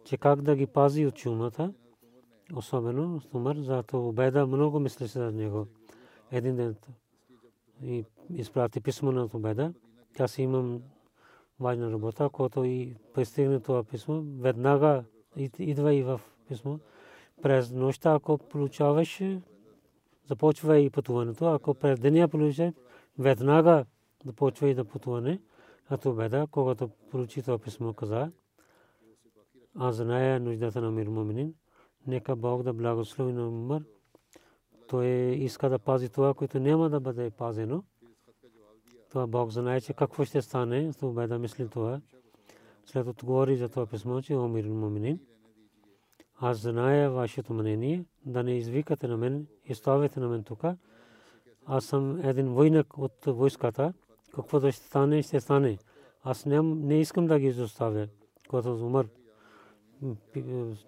че 0.05 0.17
как 0.17 0.41
да 0.41 0.55
ги 0.55 0.67
пази 0.67 1.05
от 1.05 1.15
чумата, 1.15 1.73
особено 2.55 3.21
Умар, 3.33 3.55
зато 3.55 4.07
Обеда 4.07 4.47
много 4.47 4.79
мислеше 4.79 5.19
за 5.19 5.31
него 5.31 5.67
един 6.31 6.55
ден 6.55 6.75
и 7.83 8.05
изпрати 8.29 8.81
писмо 8.81 9.11
на 9.11 9.29
Тубеда. 9.29 9.73
Аз 10.19 10.37
имам 10.37 10.81
важна 11.59 11.91
работа, 11.91 12.29
когато 12.29 12.63
и 12.63 12.95
пристигне 13.13 13.59
това 13.59 13.83
писмо, 13.83 14.21
веднага 14.39 15.03
идва 15.59 15.93
и 15.93 16.03
в 16.03 16.21
писмо. 16.47 16.77
През 17.41 17.71
нощта, 17.71 18.13
ако 18.13 18.37
получаваш, 18.37 19.21
започва 20.29 20.79
и 20.79 20.89
пътуването. 20.89 21.45
Ако 21.45 21.73
през 21.73 21.99
деня 21.99 22.27
получаваш, 22.27 22.73
веднага 23.19 23.85
започва 24.25 24.69
и 24.69 24.73
да 24.73 24.85
пътуване. 24.85 25.41
А 25.89 25.97
Тубеда, 25.97 26.47
когато 26.51 26.87
получи 26.87 27.41
това 27.41 27.57
писмо, 27.57 27.93
каза, 27.93 28.31
аз 29.75 29.95
зная 29.95 30.39
нуждата 30.39 30.81
на 30.81 30.91
мир 30.91 31.07
Муминин. 31.07 31.53
Нека 32.07 32.35
Бог 32.35 32.63
да 32.63 32.73
благослови 32.73 33.33
на 33.33 33.47
Умар 33.47 33.81
той 34.91 35.07
иска 35.39 35.69
да 35.69 35.79
пази 35.79 36.09
това, 36.09 36.33
което 36.33 36.59
няма 36.59 36.89
да 36.89 36.99
бъде 36.99 37.29
пазено. 37.29 37.83
Това 39.09 39.27
Бог 39.27 39.51
знае, 39.51 39.81
че 39.81 39.93
какво 39.93 40.25
ще 40.25 40.41
стане. 40.41 40.91
Това 40.99 41.27
да 41.27 41.39
мисли 41.39 41.69
това. 41.69 42.01
След 42.85 43.07
отговори 43.07 43.57
за 43.57 43.69
това 43.69 43.85
писмо, 43.85 44.21
че 44.21 44.35
Омир 44.35 44.65
Муминин. 44.65 45.19
Аз 46.43 46.57
зная 46.57 47.11
вашето 47.11 47.53
мнение, 47.53 48.05
да 48.25 48.43
не 48.43 48.57
извикате 48.57 49.07
на 49.07 49.17
мен 49.17 49.47
и 49.65 49.75
ставите 49.75 50.19
на 50.19 50.27
мен 50.27 50.43
тук. 50.43 50.63
Аз 51.65 51.85
съм 51.85 52.19
един 52.23 52.53
войнак 52.53 52.97
от 52.97 53.25
войската. 53.25 53.93
Каквото 54.35 54.71
ще 54.71 54.85
стане, 54.85 55.21
ще 55.21 55.39
стане. 55.39 55.77
Аз 56.23 56.45
не, 56.45 56.61
не 56.61 56.99
искам 56.99 57.27
да 57.27 57.39
ги 57.39 57.47
изоставя. 57.47 58.07
Когато 58.49 58.85
умър, 58.85 59.07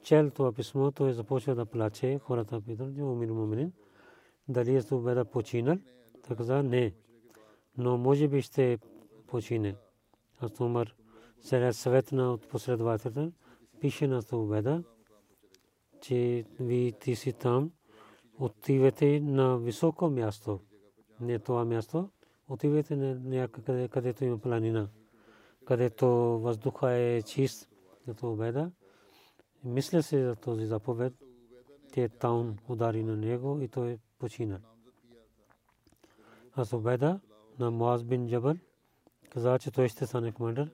чел 0.04 0.30
това 0.30 0.52
писмо, 0.52 0.92
той 0.92 1.14
започва 1.14 1.56
да 1.56 1.66
плаче. 1.66 2.20
Хората 2.24 2.62
питат, 2.62 2.96
че 2.96 3.04
Умир 3.04 3.30
Муминин, 3.30 3.72
дали 4.48 4.76
е 4.76 4.82
Убеда 4.92 5.26
починал? 5.26 5.78
Той 6.28 6.36
каза, 6.36 6.64
не. 6.64 6.94
Но 7.78 7.98
може 7.98 8.28
би 8.28 8.42
ще 8.42 8.80
почине. 9.28 9.76
Аз 10.40 10.60
Умар, 10.60 10.96
след 11.42 11.76
съвет 11.76 12.12
на 12.12 12.34
от 12.34 12.48
последователите, 12.48 13.32
пише 13.82 14.08
на 14.08 14.22
Убеда, 14.32 14.84
че 16.04 16.46
ви 16.60 16.94
ти 17.00 17.16
си 17.16 17.34
там, 17.34 17.72
отивате 18.40 19.20
на 19.20 19.58
високо 19.58 20.10
място. 20.10 20.60
Не 21.20 21.40
това 21.40 21.66
място, 21.66 22.10
отивате 22.50 22.96
на 22.96 23.16
някъде, 23.16 23.88
където 23.88 24.26
има 24.26 24.38
планина, 24.38 24.90
където 25.66 26.08
въздуха 26.40 26.92
е 26.92 27.22
чист, 27.22 27.70
като 28.06 28.32
обеда. 28.32 28.72
Мисля 29.64 30.04
се 30.04 30.26
за 30.26 30.36
този 30.36 30.66
заповед, 30.66 31.14
те 31.94 32.10
таун 32.10 32.58
удари 32.70 33.04
на 33.04 33.18
него 33.18 33.62
и 33.62 33.68
той 33.68 33.98
почина. 34.20 34.60
Аз 36.54 36.74
обеда 36.74 37.20
на 37.60 37.72
Муаз 37.72 38.04
бин 38.04 38.30
Джабал 38.30 38.56
каза, 39.30 39.60
че 39.60 39.72
той 39.72 39.90
ще 39.90 40.08
стане 40.08 40.32
командър, 40.32 40.72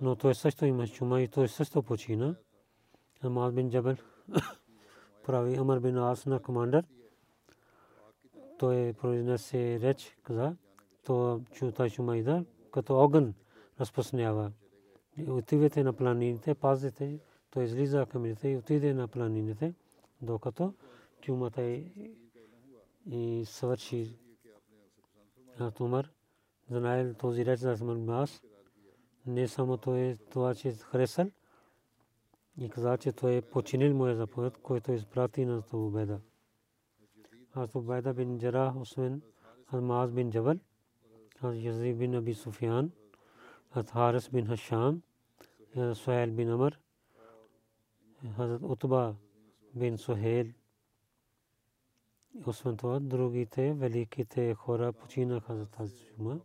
но 0.00 0.16
той 0.16 0.34
също 0.34 0.66
има 0.66 0.88
чума 0.88 1.20
и 1.20 1.28
той 1.28 1.48
също 1.48 1.82
почина. 1.82 2.36
Муаз 3.24 3.52
бин 3.52 3.70
Джабал 3.70 3.94
прави 5.26 5.56
Амар 5.56 5.80
бин 5.80 5.98
Ас 5.98 6.26
на 6.26 6.40
командър. 6.40 6.84
Той 8.58 8.92
произнесе 8.92 9.80
реч, 9.80 10.16
каза, 10.22 10.56
то 11.04 11.40
чута 11.52 11.90
чумайда, 11.90 12.44
като 12.72 12.96
огън 12.96 13.34
разпространява. 13.80 14.52
Отивате 15.28 15.84
на 15.84 15.92
планините, 15.92 16.54
пазите, 16.54 17.18
той 17.50 17.64
излиза 17.64 18.06
камените 18.06 18.48
и 18.48 18.56
отиде 18.56 18.94
на 18.94 19.08
планините, 19.08 19.74
докато 20.22 20.74
чумата 21.20 21.62
и 23.06 23.44
свърши 23.46 24.16
Умар. 25.80 26.10
Знаел 26.70 27.14
този 27.14 27.46
реч 27.46 27.58
за 27.58 27.84
Мас. 27.84 28.42
Не 29.26 29.48
само 29.48 29.76
той 29.76 30.18
това, 30.30 30.54
че 30.54 30.72
харесал, 30.72 31.30
и 32.58 32.68
каза, 32.68 32.98
че 32.98 33.12
той 33.12 33.36
е 33.36 33.42
починил 33.42 33.94
моя 33.94 34.16
заповед, 34.16 34.58
който 34.58 34.92
изпрати 34.92 35.44
на 35.44 35.62
Убеда. 35.72 36.20
Аз 37.54 37.74
Убеда 37.74 38.14
бин 38.14 38.38
Джара, 38.38 38.74
освен 38.76 39.22
Алмаз 39.66 40.12
бин 40.12 40.30
Джабал, 40.30 40.58
аз 41.42 41.56
Язид 41.56 41.98
бин 41.98 42.14
Аби 42.14 42.34
Суфиян, 42.34 42.92
аз 43.70 43.86
Харис 43.86 44.30
бин 44.30 44.46
Хашам, 44.46 45.02
аз 45.76 45.98
Сухайл 45.98 46.30
бин 46.30 46.50
Амр, 46.50 46.78
Хазрат 48.36 48.62
Утба 48.62 49.14
бин 49.74 49.98
Сухейл. 49.98 50.46
Освен 52.46 52.76
това, 52.76 53.00
другите 53.00 53.72
великите 53.72 54.54
хора 54.54 54.92
починаха 54.92 55.56
за 55.56 55.66
тази 55.66 56.06
чума. 56.06 56.40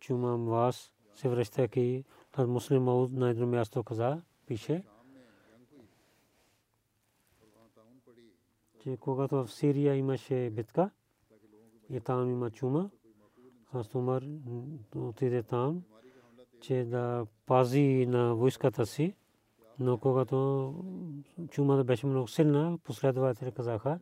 Чума 0.00 0.36
Мвас 0.36 0.92
се 1.14 1.28
връщайки 1.28 2.04
аз 2.32 2.46
муслим 2.46 2.82
Мауд 2.82 3.12
на 3.12 3.30
едно 3.30 3.46
място 3.46 3.82
каза, 3.82 4.22
пише, 4.46 4.84
че 8.82 8.96
когато 8.96 9.44
в 9.44 9.52
Сирия 9.52 9.94
имаше 9.94 10.50
битка 10.50 10.90
и 11.90 12.00
там 12.00 12.30
има 12.30 12.50
чума, 12.50 12.90
аз 13.72 13.94
Умар 13.94 14.22
отиде 14.96 15.42
там, 15.42 15.82
че 16.60 16.84
да 16.84 17.26
пази 17.46 18.06
на 18.08 18.34
войската 18.34 18.86
си, 18.86 19.16
но 19.78 19.98
когато 19.98 20.74
чумата 21.50 21.84
беше 21.84 22.06
много 22.06 22.28
силна, 22.28 22.78
последователи 22.84 23.52
казаха, 23.52 24.00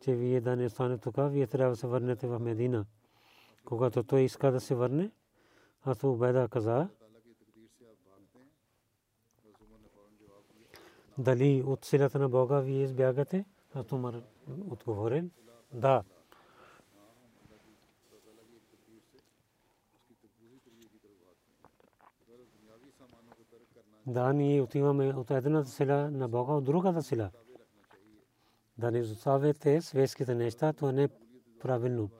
че 0.00 0.14
вие 0.14 0.40
да 0.40 0.56
не 0.56 0.68
стане 0.68 0.98
тук, 0.98 1.14
вие 1.18 1.46
трябва 1.46 1.72
да 1.72 1.76
се 1.76 1.86
върнете 1.86 2.26
в 2.26 2.38
Медина. 2.38 2.86
Когато 3.64 4.02
той 4.02 4.20
иска 4.20 4.52
да 4.52 4.60
се 4.60 4.74
върне, 4.74 5.10
аз 5.84 6.04
Убеда 6.04 6.48
каза, 6.48 6.88
дали 11.18 11.62
от 11.66 11.84
силата 11.84 12.18
на 12.18 12.28
Бога 12.28 12.60
вие 12.60 12.82
избягате? 12.82 13.44
Аз 13.74 13.92
Умар 13.92 14.22
отговорил, 14.70 15.30
да. 15.72 16.02
Да, 24.06 24.32
ние 24.32 24.62
отиваме 24.62 25.14
от 25.14 25.30
едната 25.30 25.68
сила 25.68 26.10
на 26.10 26.28
Бога, 26.28 26.52
от 26.52 26.64
другата 26.64 27.02
сила. 27.02 27.30
Да 28.78 28.90
не 28.90 28.98
изоставяте 28.98 29.82
светските 29.82 30.34
неща, 30.34 30.72
това 30.72 30.92
не 30.92 31.02
е 31.02 31.08
правилно. 31.60 32.10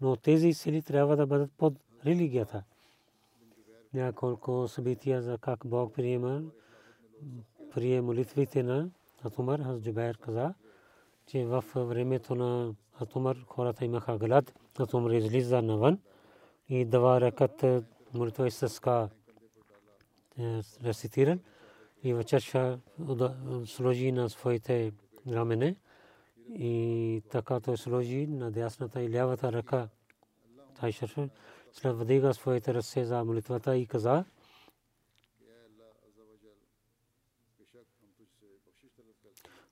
Но 0.00 0.16
тези 0.16 0.52
сили 0.52 0.82
трябва 0.82 1.16
да 1.16 1.26
бъдат 1.26 1.52
под 1.52 1.74
религията 2.06 2.64
няколко 3.94 4.68
събития 4.68 5.22
за 5.22 5.38
как 5.38 5.60
Бог 5.64 5.94
приема 5.94 6.42
прие 7.74 8.00
молитвите 8.00 8.62
на 8.62 8.90
Атумар. 9.22 9.60
Аз 9.60 9.80
Джубайр 9.80 10.18
каза, 10.18 10.54
че 11.26 11.44
в 11.44 11.64
времето 11.76 12.34
на 12.34 12.74
Атумар 13.00 13.36
хората 13.46 13.84
имаха 13.84 14.18
глад. 14.18 14.54
Атумар 14.78 15.10
излиза 15.10 15.62
навън 15.62 15.98
и 16.68 16.84
два 16.84 17.20
ръкат 17.20 17.64
молитва 18.14 18.46
Исъска 18.46 19.08
рецитиран 20.84 21.40
и 22.02 22.14
вечерша 22.14 22.78
сложи 23.66 24.12
на 24.12 24.30
своите 24.30 24.92
рамене 25.28 25.76
и 26.48 27.22
така 27.30 27.60
той 27.60 27.76
сложи 27.76 28.26
на 28.26 28.50
дясната 28.50 29.02
и 29.02 29.10
лявата 29.10 29.52
ръка. 29.52 29.88
Тай 30.80 30.92
шарфа 30.92 31.28
след 31.72 31.96
вдига 31.96 32.34
своите 32.34 32.74
ръце 32.74 33.04
за 33.04 33.24
молитвата 33.24 33.76
и 33.76 33.86
каза, 33.86 34.24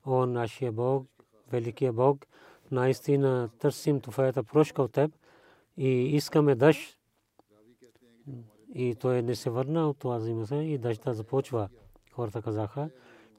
О, 0.07 0.27
нашия 0.27 0.73
Бог, 0.73 1.07
великия 1.53 1.93
Бог, 1.93 2.27
наистина 2.71 3.51
търсим 3.59 4.01
твоята 4.01 4.45
прошка 4.45 4.83
от 4.83 4.93
теб 4.93 5.13
и 5.77 5.89
искаме 5.89 6.55
дъжд. 6.55 6.99
И 8.75 8.95
той 8.95 9.23
не 9.23 9.35
се 9.35 9.51
върна 9.51 9.89
от 9.89 9.99
това 9.99 10.21
зимата 10.21 10.65
и 10.65 10.79
дъжда 10.79 11.13
започва. 11.13 11.69
Хората 12.13 12.43
казаха, 12.43 12.91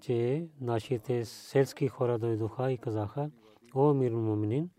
че 0.02 0.47
нашите 0.62 1.26
селски 1.26 1.88
хора 1.88 2.19
дойдоха 2.19 2.71
и 2.71 2.78
казаха, 2.78 3.32
О, 3.76 3.93
мир 3.93 4.12
муминин, 4.12 4.69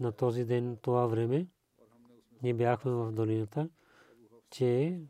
на 0.00 0.12
този 0.12 0.44
ден, 0.44 0.76
това 0.82 1.06
време, 1.06 1.46
ние 2.42 2.54
бяхме 2.54 2.90
в 2.90 3.12
долината, 3.12 3.68
че 4.50 5.00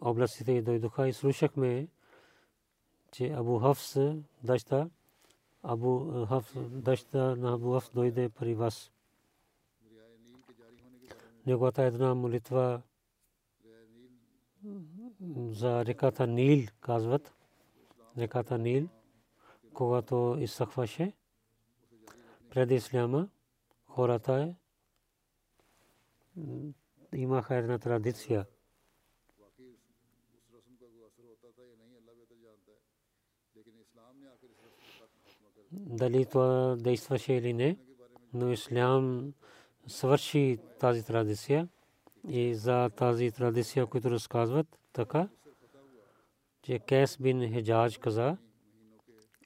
областите 0.00 0.62
дойдоха 0.62 1.08
и 1.08 1.12
слушахме, 1.12 1.88
че 3.12 3.32
Абу 3.32 3.58
Хафс 3.58 3.98
дъща, 4.44 4.90
Абу 5.62 6.26
Хафс 6.26 6.52
дъща 6.56 7.36
на 7.36 7.52
Абу 7.54 7.72
Хафс 7.72 7.90
дойде 7.90 8.28
при 8.28 8.54
вас. 8.54 8.92
Неговата 11.46 11.82
една 11.82 12.14
молитва 12.14 12.82
за 15.50 15.84
реката 15.84 16.26
Нил, 16.26 16.66
казват. 16.80 17.32
Реката 18.18 18.58
Нил, 18.58 18.88
когато 19.74 20.36
изсъхваше, 20.40 21.12
преди 22.50 22.74
исляма, 22.74 23.28
хората 23.86 24.54
имаха 27.14 27.54
една 27.54 27.78
традиция. 27.78 28.46
Дали 35.72 36.26
това 36.26 36.76
действаше 36.76 37.32
или 37.32 37.52
не, 37.52 37.78
но 38.32 38.50
Ислам 38.50 39.32
свърши 39.86 40.58
тази 40.80 41.04
традиция 41.04 41.68
и 42.28 42.54
за 42.54 42.90
тази 42.90 43.32
традиция, 43.32 43.86
която 43.86 44.10
разказват 44.10 44.78
така, 44.92 45.28
че 46.62 46.78
Кес 46.78 47.18
бин 47.20 47.52
Хеджаж 47.52 47.98
каза, 47.98 48.36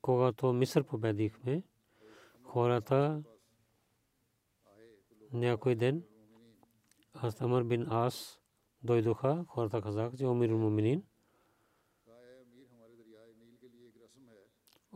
когато 0.03 0.53
Мисър 0.53 0.85
победихме, 0.85 1.63
хората 2.43 3.23
някой 5.33 5.75
ден 5.75 6.03
аз 7.15 7.41
Амар 7.41 7.65
бин 7.65 7.87
Ас 7.91 8.41
дойдоха, 8.83 9.45
хората 9.49 9.83
казаха, 9.83 10.17
че 10.17 10.27
Омир 10.27 10.51
Муминин. 10.51 11.03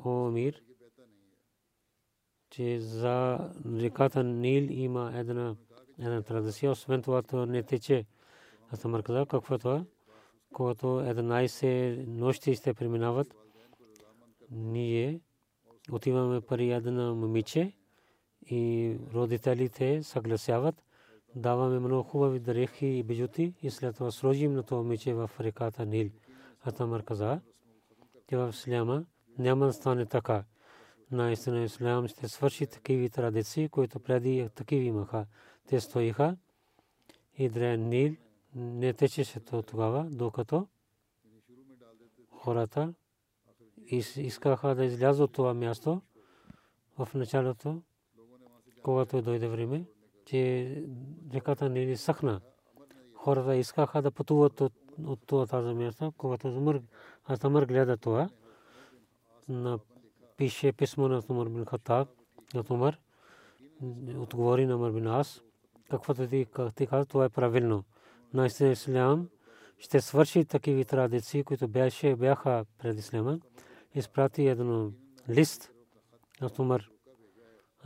О, 0.04 0.26
Амир, 0.26 0.62
че 2.50 2.80
за 2.80 3.38
реката 3.66 4.24
Нил 4.24 4.66
има 4.70 5.12
една 5.14 5.56
една 5.98 6.22
традиция, 6.22 6.70
освен 6.70 7.02
това 7.02 7.22
то 7.22 7.46
не 7.46 7.62
тече 7.62 8.06
Аз 8.70 8.84
Амар 8.84 9.02
каза, 9.02 9.26
какво 9.26 9.54
е 9.54 9.58
това? 9.58 9.84
Когато 10.52 10.86
11 10.86 12.06
нощи 12.06 12.54
ще 12.54 12.74
преминават, 12.74 13.34
ние 14.50 15.20
отиваме 15.92 16.40
при 16.40 16.70
една 16.70 17.14
момиче 17.14 17.72
и 18.46 18.96
родителите 19.14 20.02
съгласяват, 20.02 20.84
даваме 21.36 21.78
много 21.78 22.02
хубави 22.02 22.40
дрехи 22.40 22.86
и 22.86 23.02
бижути 23.02 23.54
и 23.62 23.70
след 23.70 23.96
това 23.96 24.10
сложим 24.10 24.54
на 24.54 24.62
това 24.62 24.82
момиче 24.82 25.14
в 25.14 25.30
реката 25.40 25.86
Нил. 25.86 26.10
Атамар 26.62 27.04
каза, 27.04 27.40
че 28.28 28.36
в 28.36 28.48
Исляма 28.52 29.04
няма 29.38 29.66
да 29.66 29.72
стане 29.72 30.06
така. 30.06 30.44
Наистина 31.10 31.64
Ислям 31.64 32.08
ще 32.08 32.28
свърши 32.28 32.66
такива 32.66 33.08
традиции, 33.08 33.68
които 33.68 34.00
преди 34.00 34.48
такива 34.54 34.84
имаха. 34.84 35.26
Те 35.68 35.80
стоиха 35.80 36.36
и 37.38 37.48
дрен 37.48 37.88
Нил 37.88 38.16
не 38.54 38.92
течеше 38.92 39.40
тогава, 39.40 40.06
докато 40.10 40.66
хората 42.30 42.94
искаха 44.16 44.74
да 44.74 44.84
излязат 44.84 45.24
от 45.24 45.32
това 45.32 45.54
място 45.54 46.02
в 46.98 47.08
началото, 47.14 47.82
когато 48.82 49.22
дойде 49.22 49.48
време, 49.48 49.84
че 50.26 50.82
реката 51.34 51.68
не 51.68 51.96
съхна. 51.96 52.40
Хората 53.14 53.56
искаха 53.56 54.02
да 54.02 54.10
пътуват 54.10 54.60
от, 54.60 54.72
от 55.04 55.20
това 55.26 55.46
тази 55.46 55.74
място, 55.74 56.12
когато 56.16 56.48
Умар, 56.48 56.80
аз 57.24 57.44
Умар 57.44 57.62
гледа 57.62 57.96
това, 57.96 58.28
напише 59.48 60.72
писмо 60.72 61.08
на 61.08 61.22
Умар 61.28 61.48
бин 61.48 61.64
Хаттаб, 61.64 62.08
на 62.54 62.92
отговори 64.16 64.66
на 64.66 64.76
Умар 64.76 64.90
бин 64.90 65.06
Ас, 65.06 65.42
каквото 65.90 66.28
ти, 66.28 66.46
ти 66.74 66.86
каза, 66.86 67.06
това 67.06 67.24
е 67.24 67.28
правилно. 67.28 67.84
Наистина 68.34 68.70
Ислям 68.70 69.28
ще 69.78 70.00
свърши 70.00 70.44
такива 70.44 70.84
традиции, 70.84 71.44
които 71.44 71.68
бяха, 71.68 72.16
бяха 72.16 72.64
пред 72.78 72.98
Ислама. 72.98 73.40
Изпрати 73.94 74.46
един 74.46 74.92
лист 75.28 75.70
на 76.40 76.50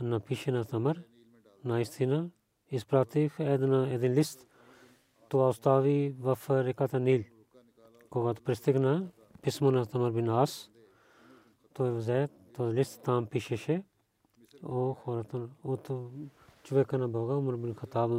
напише 0.01 0.51
на 0.51 0.65
Умар, 0.73 1.01
наистина 1.65 2.29
изпратих 2.71 3.39
един 3.39 4.13
лист. 4.13 4.47
Това 5.29 5.49
остави 5.49 6.15
в 6.19 6.39
реката 6.49 6.99
Нил. 6.99 7.23
Когато 8.09 8.41
пристигна 8.41 9.07
писмо 9.41 9.71
на 9.71 9.85
Тамар 9.85 10.11
бин 10.11 10.29
Ас, 10.29 10.71
той 11.73 11.91
взе 11.91 12.29
този 12.55 12.77
лист, 12.77 13.01
там 13.03 13.25
пишеше 13.25 13.83
о 14.63 14.93
хората 14.93 15.49
от 15.63 15.89
човека 16.63 16.97
на 16.97 17.07
Бога, 17.07 17.35
Умар 17.35 17.55
бин 17.55 17.75
Хатаб 17.75 18.11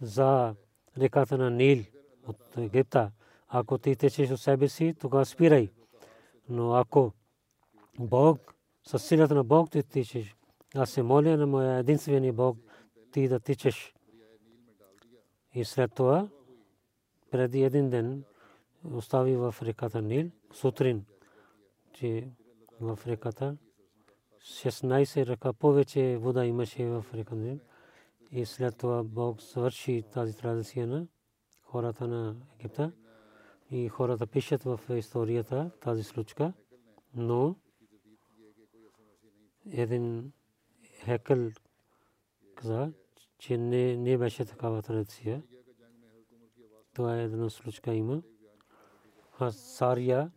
за 0.00 0.54
реката 0.98 1.38
на 1.38 1.50
Нил 1.50 1.84
от 2.26 2.56
Египта. 2.56 3.10
Ако 3.48 3.78
ти 3.78 3.96
течеш 3.96 4.30
от 4.30 4.40
себе 4.40 4.68
си, 4.68 4.94
тогава 5.00 5.24
спирай. 5.24 5.70
Но 6.48 6.74
ако 6.74 7.12
Бог, 7.98 8.54
със 8.86 9.04
силата 9.04 9.34
на 9.34 9.44
Бог 9.44 9.70
ти 9.70 9.82
течеш, 9.82 10.36
аз 10.74 10.90
се 10.90 11.02
моля 11.02 11.36
на 11.36 11.46
моя 11.46 11.78
единствения 11.78 12.32
Бог, 12.32 12.58
ти 13.12 13.28
да 13.28 13.40
тичаш. 13.40 13.94
И 15.54 15.64
след 15.64 15.94
това, 15.94 16.28
преди 17.30 17.62
един 17.62 17.90
ден, 17.90 18.24
остави 18.84 19.36
в 19.36 19.54
реката 19.62 20.02
Нил, 20.02 20.30
сутрин, 20.52 21.04
че 21.92 22.28
в 22.80 22.98
реката 23.06 23.56
16 24.42 25.26
ръка 25.26 25.52
повече 25.52 26.16
вода 26.20 26.46
имаше 26.46 26.86
в 26.86 27.04
река 27.14 27.34
Нил. 27.34 27.58
И 28.32 28.46
след 28.46 28.76
това 28.78 29.02
Бог 29.04 29.42
свърши 29.42 30.04
тази 30.12 30.36
традиция 30.36 30.86
на 30.86 31.06
хората 31.62 32.08
на 32.08 32.36
Египта. 32.58 32.92
И 33.70 33.88
хората 33.88 34.26
пишат 34.26 34.62
в 34.62 34.80
историята 34.90 35.70
тази 35.80 36.04
случка. 36.04 36.52
Но 37.14 37.56
един 39.70 40.32
хекъл 41.04 41.50
каза, 42.54 42.92
че 43.38 43.58
не, 43.58 43.96
не 43.96 44.18
беше 44.18 44.44
такава 44.44 44.82
традиция. 44.82 45.42
Това 46.94 47.16
е 47.16 47.24
една 47.24 47.50
случка 47.50 47.94
има. 47.94 48.22
Аз 49.38 49.56
Сария 49.56 50.30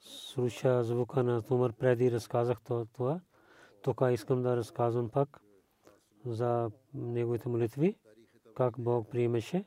слуша 0.00 0.84
звука 0.84 1.22
на 1.22 1.42
Тумър 1.42 1.72
преди 1.72 2.10
разказах 2.10 2.58
това. 2.92 3.20
Тук 3.82 4.02
искам 4.12 4.42
да 4.42 4.56
разказвам 4.56 5.08
пак 5.08 5.40
за 6.26 6.70
неговите 6.94 7.48
молитви, 7.48 7.96
как 8.54 8.74
Бог 8.78 9.10
приемеше 9.10 9.64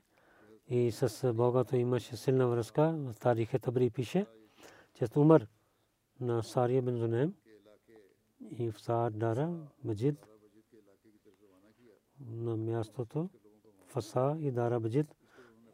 и 0.68 0.92
с 0.92 1.34
Бога 1.34 1.64
то 1.64 1.76
имаше 1.76 2.18
силна 2.18 2.48
връзка. 2.48 2.96
В 2.98 3.20
Тарихе 3.20 3.60
Табри 3.60 3.90
пише, 3.90 4.26
че 4.94 5.08
Тумър 5.08 5.48
на 6.20 6.44
Сария 6.44 6.82
бен 6.82 6.98
Зунем 6.98 7.34
и 8.42 8.72
в 8.72 8.76
Дара 9.12 9.68
Маджид 9.84 10.28
на 12.20 12.58
мястото 12.58 13.30
Фаса 13.88 14.38
и 14.40 14.52
Дара 14.52 14.80
Баджид 14.80 15.16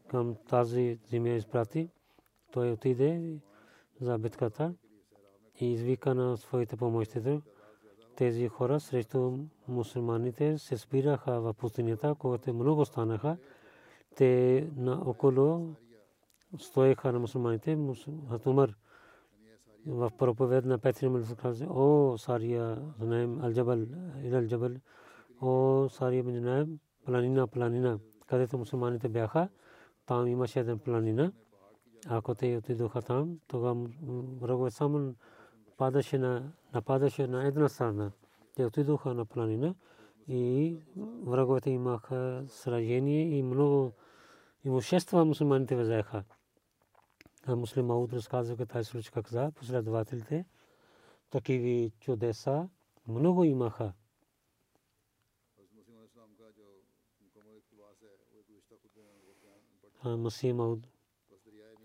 към 0.07 0.35
тази 0.49 0.99
земя 1.09 1.29
изпрати. 1.29 1.89
Той 2.51 2.71
отиде 2.71 3.39
за 4.01 4.17
битката 4.17 4.73
и 5.59 5.73
извика 5.73 6.15
на 6.15 6.37
своите 6.37 6.77
помощите. 6.77 7.41
Тези 8.15 8.47
хора 8.47 8.79
срещу 8.79 9.37
мусулманите 9.67 10.57
се 10.57 10.77
спираха 10.77 11.41
в 11.41 11.53
пустинята, 11.53 12.15
когато 12.19 12.53
много 12.53 12.85
станаха. 12.85 13.37
Те 14.15 14.69
на 14.75 15.01
около 15.05 15.75
стоеха 16.59 17.11
на 17.11 17.19
мусулманите. 17.19 17.77
Хатумар 18.29 18.75
в 19.85 20.11
проповед 20.17 20.65
на 20.65 20.77
Петри 20.77 21.09
Милф 21.09 21.35
каза, 21.35 21.65
о, 21.69 22.17
Сария, 22.17 22.77
знаем, 22.99 23.41
Алджабал, 23.41 23.79
Илал 24.23 24.45
Джабал, 24.47 24.71
о 25.41 25.87
Сария 25.89 26.23
бин 26.23 26.79
планина 27.05 27.47
планина 27.47 27.99
където 28.31 28.57
мусулманите 28.57 29.09
бяха 29.09 29.49
там 30.05 30.27
имаше 30.27 30.59
един 30.59 30.79
планина. 30.79 31.31
Ако 32.07 32.35
те 32.35 32.57
отидоха 32.57 33.01
там 33.01 33.39
тогава 33.47 33.87
врагове 34.41 34.71
само 34.71 35.15
падаше 35.77 36.17
на 36.17 36.51
нападаше 36.73 37.27
на 37.27 37.47
една 37.47 37.69
страна. 37.69 38.11
Те 38.55 38.65
отидоха 38.65 39.13
на 39.13 39.25
планина 39.25 39.75
и 40.27 40.77
враговете 41.23 41.69
имаха 41.69 42.43
сражение 42.47 43.37
и 43.37 43.43
много 43.43 43.91
имущества 44.63 45.25
мусулманите 45.25 45.75
взеха. 45.75 46.23
А 47.47 47.55
муслим 47.55 47.85
Мауд 47.85 48.13
разказва 48.13 48.65
тази 48.65 48.89
случка 48.89 49.23
каза 49.23 49.51
последователите 49.51 50.45
такива 51.29 51.91
чудеса 51.99 52.69
много 53.07 53.43
имаха. 53.43 53.93
Масih 60.05 60.53
Мауд 60.53 60.87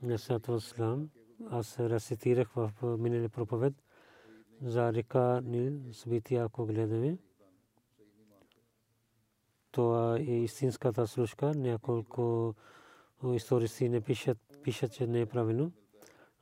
Насат 0.02 0.46
Васлам. 0.46 1.10
Аз 1.50 1.80
рецитирах 1.80 2.52
в 2.56 2.72
миналия 2.98 3.28
проповед 3.28 3.74
за 4.62 4.92
река 4.92 5.40
Нил 5.44 5.92
събития, 5.92 6.44
ако 6.44 6.66
гледаме. 6.66 7.18
Това 9.70 10.18
е 10.18 10.22
истинската 10.22 11.06
слушка. 11.06 11.54
Няколко 11.54 12.54
историци 13.34 13.88
не 13.88 14.00
пишат, 14.00 14.38
пишат, 14.66 14.92
че 14.92 15.06
не 15.06 15.20
е. 15.20 15.26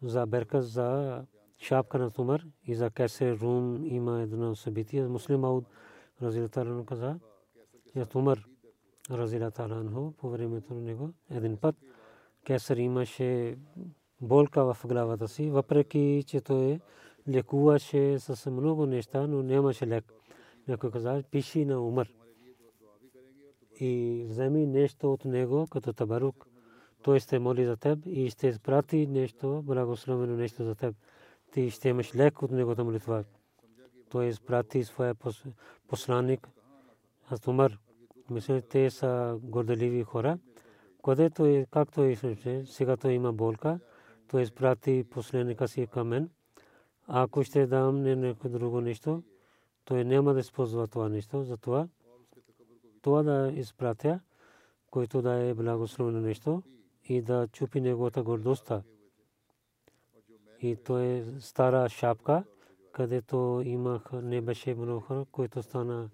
За 0.02 0.26
Берка, 0.26 0.62
за 0.62 1.22
шапка 1.58 1.98
на 1.98 2.10
Тумар 2.10 2.42
и 2.66 2.74
за 2.74 2.90
Кесе 2.90 3.36
Рум 3.36 3.84
има 3.84 4.22
едно 4.22 4.56
събитие. 4.56 5.06
Муслим 5.06 5.40
Мауд 5.40 5.64
Разилтарано 6.22 6.84
каза, 6.84 7.18
че 7.92 8.04
Тумар 8.04 8.44
Разила 9.10 9.50
Таланхо 9.50 10.14
по 10.18 10.30
времето 10.30 10.74
на 10.74 10.80
него. 10.80 11.10
Един 11.30 11.56
път 11.56 11.76
Кесър 12.44 12.76
имаше 12.76 13.58
болка 14.20 14.74
в 14.74 14.86
главата 14.86 15.28
си, 15.28 15.50
въпреки 15.50 16.24
че 16.26 16.40
той 16.40 16.80
лекуваше 17.28 18.18
с 18.18 18.50
много 18.50 18.86
неща, 18.86 19.26
но 19.26 19.42
нямаше 19.42 19.86
лек. 19.86 20.12
Някой 20.68 20.90
каза, 20.90 21.22
пиши 21.30 21.64
на 21.64 21.80
Умар 21.80 22.08
и 23.80 24.24
вземи 24.28 24.66
нещо 24.66 25.12
от 25.12 25.24
него 25.24 25.66
като 25.70 25.92
табарук. 25.92 26.53
Той 27.04 27.20
ще 27.20 27.38
моли 27.38 27.64
за 27.64 27.76
теб 27.76 27.98
и 28.06 28.30
ще 28.30 28.46
изпрати 28.46 29.06
нещо, 29.06 29.62
благословено 29.62 30.36
нещо 30.36 30.64
за 30.64 30.74
теб. 30.74 30.96
Ти 31.52 31.70
ще 31.70 31.88
имаш 31.88 32.16
лек 32.16 32.42
от 32.42 32.50
неговата 32.50 32.84
молитва. 32.84 33.24
Той 34.10 34.26
изпрати 34.26 34.84
своя 34.84 35.14
посланник, 35.88 36.48
аз 37.28 37.46
Умар. 37.48 37.78
Мисля, 38.30 38.60
те 38.60 38.90
са 38.90 39.38
горделиви 39.42 40.02
хора. 40.02 40.38
Където 41.04 41.46
е, 41.46 41.66
както 41.70 42.02
е, 42.02 42.16
сега 42.66 42.96
той 42.96 43.12
има 43.12 43.32
болка, 43.32 43.80
той 44.28 44.42
изпрати 44.42 45.04
последника 45.10 45.68
си 45.68 45.86
към 45.86 46.08
мен. 46.08 46.30
Ако 47.06 47.44
ще 47.44 47.66
дам 47.66 48.02
някое 48.02 48.50
друго 48.50 48.80
нещо, 48.80 49.22
той 49.84 50.04
няма 50.04 50.34
да 50.34 50.40
използва 50.40 50.86
това 50.86 51.08
нещо. 51.08 51.42
Затова 51.42 51.88
това 53.02 53.22
да 53.22 53.52
изпратя, 53.54 54.20
който 54.90 55.22
да 55.22 55.34
е 55.34 55.54
благословено 55.54 56.20
нещо 56.20 56.62
и 57.04 57.22
да 57.22 57.48
чупи 57.48 57.80
неговата 57.80 58.22
гордостта. 58.22 58.82
И 60.60 60.76
то 60.76 60.98
е 60.98 61.24
стара 61.40 61.88
шапка, 61.88 62.44
където 62.92 63.62
имах, 63.64 64.12
не 64.12 64.40
беше 64.40 64.74
много 64.74 65.00
хора, 65.00 65.24
който 65.32 65.62
стана 65.62 66.10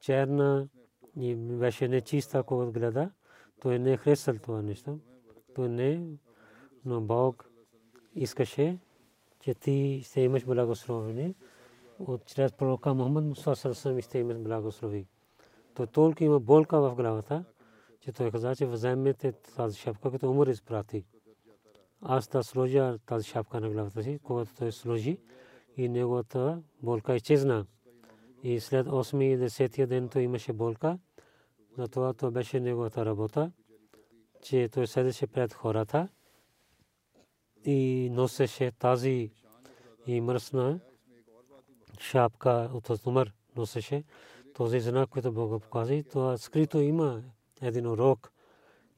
черна 0.00 0.68
и 1.16 1.34
беше 1.34 1.88
нечиста, 1.88 2.42
когато 2.42 2.72
гледа. 2.72 3.10
Той 3.60 3.78
не 3.78 3.92
е 3.92 3.96
хресал 3.96 4.34
това 4.42 4.62
нещо. 4.62 4.98
Той 5.54 5.68
не, 5.68 6.06
но 6.84 7.00
Бог 7.00 7.50
искаше, 8.14 8.78
че 9.40 9.54
ти 9.54 10.02
ще 10.04 10.20
имаш 10.20 10.44
благословение. 10.44 11.34
От 11.98 12.26
чрез 12.26 12.52
пророка 12.52 12.94
Мухаммад 12.94 13.24
Муса 13.24 13.56
Сарсам 13.56 14.00
ще 14.00 14.18
имаш 14.18 14.38
благослови. 14.38 15.06
То 15.74 15.86
толкова 15.86 16.24
има 16.24 16.40
болка 16.40 16.80
в 16.80 16.94
главата, 16.94 17.44
че 18.04 18.12
той 18.12 18.30
каза, 18.30 18.56
че 18.56 18.66
вземете 18.66 19.32
тази 19.32 19.78
шапка, 19.78 20.10
като 20.10 20.30
умър 20.30 20.46
изпрати. 20.46 21.04
Аз 22.00 22.28
да 22.28 22.44
сложа 22.44 22.98
тази 23.06 23.28
шапка 23.28 23.60
на 23.60 23.70
главата 23.70 24.02
си, 24.02 24.18
когато 24.22 24.54
той 24.54 24.72
сложи 24.72 25.18
и 25.76 25.88
неговата 25.88 26.62
болка 26.82 27.16
изчезна. 27.16 27.66
И 28.42 28.60
след 28.60 28.86
8 28.86 29.22
и 29.22 29.38
10 29.38 29.86
ден 29.86 30.08
той 30.08 30.22
имаше 30.22 30.52
болка. 30.52 30.98
Затова 31.78 32.12
това 32.12 32.30
беше 32.30 32.60
неговата 32.60 33.06
работа, 33.06 33.52
че 34.42 34.68
той 34.68 34.86
седеше 34.86 35.26
пред 35.26 35.52
хората 35.52 36.08
и 37.64 38.08
носеше 38.12 38.72
тази 38.78 39.30
и 40.06 40.20
мръсна 40.20 40.80
шапка 42.00 42.70
от 42.74 43.06
умър 43.06 43.32
носеше. 43.56 44.04
Този 44.54 44.80
знак, 44.80 45.08
който 45.08 45.32
Бог 45.32 45.62
показа, 45.62 46.02
това 46.02 46.38
скрито 46.38 46.80
има 46.80 47.22
един 47.62 47.86
урок 47.86 48.32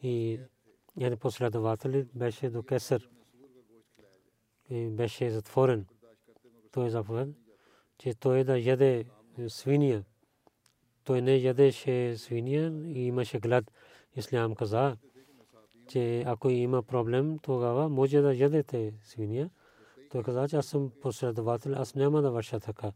и 0.02 0.40
един 1.00 1.18
последовател 1.18 2.04
беше 2.14 2.50
до 2.50 2.62
Кесър 2.62 3.08
и 4.70 4.88
беше 4.90 5.30
затворен. 5.30 5.86
Той 6.72 6.86
е 6.86 6.90
заповед, 6.90 7.28
че 7.98 8.14
той 8.14 8.44
да 8.44 8.58
яде 8.58 9.04
свиния. 9.48 10.04
Той 11.04 11.22
не 11.22 11.36
ядеше 11.36 12.16
свиния 12.16 12.72
и 12.86 13.06
имаше 13.06 13.38
глад. 13.38 13.70
Ислям 14.16 14.54
каза, 14.54 14.96
че 15.88 16.22
ако 16.26 16.50
има 16.50 16.82
проблем, 16.82 17.38
тогава 17.38 17.88
може 17.88 18.20
да 18.20 18.34
ядете 18.34 18.94
свиния. 19.02 19.50
Той 20.10 20.22
каза, 20.22 20.48
че 20.48 20.56
аз 20.56 20.66
съм 20.66 20.92
последовател, 21.02 21.72
аз 21.76 21.94
няма 21.94 22.22
да 22.22 22.30
върша 22.30 22.60
така. 22.60 22.92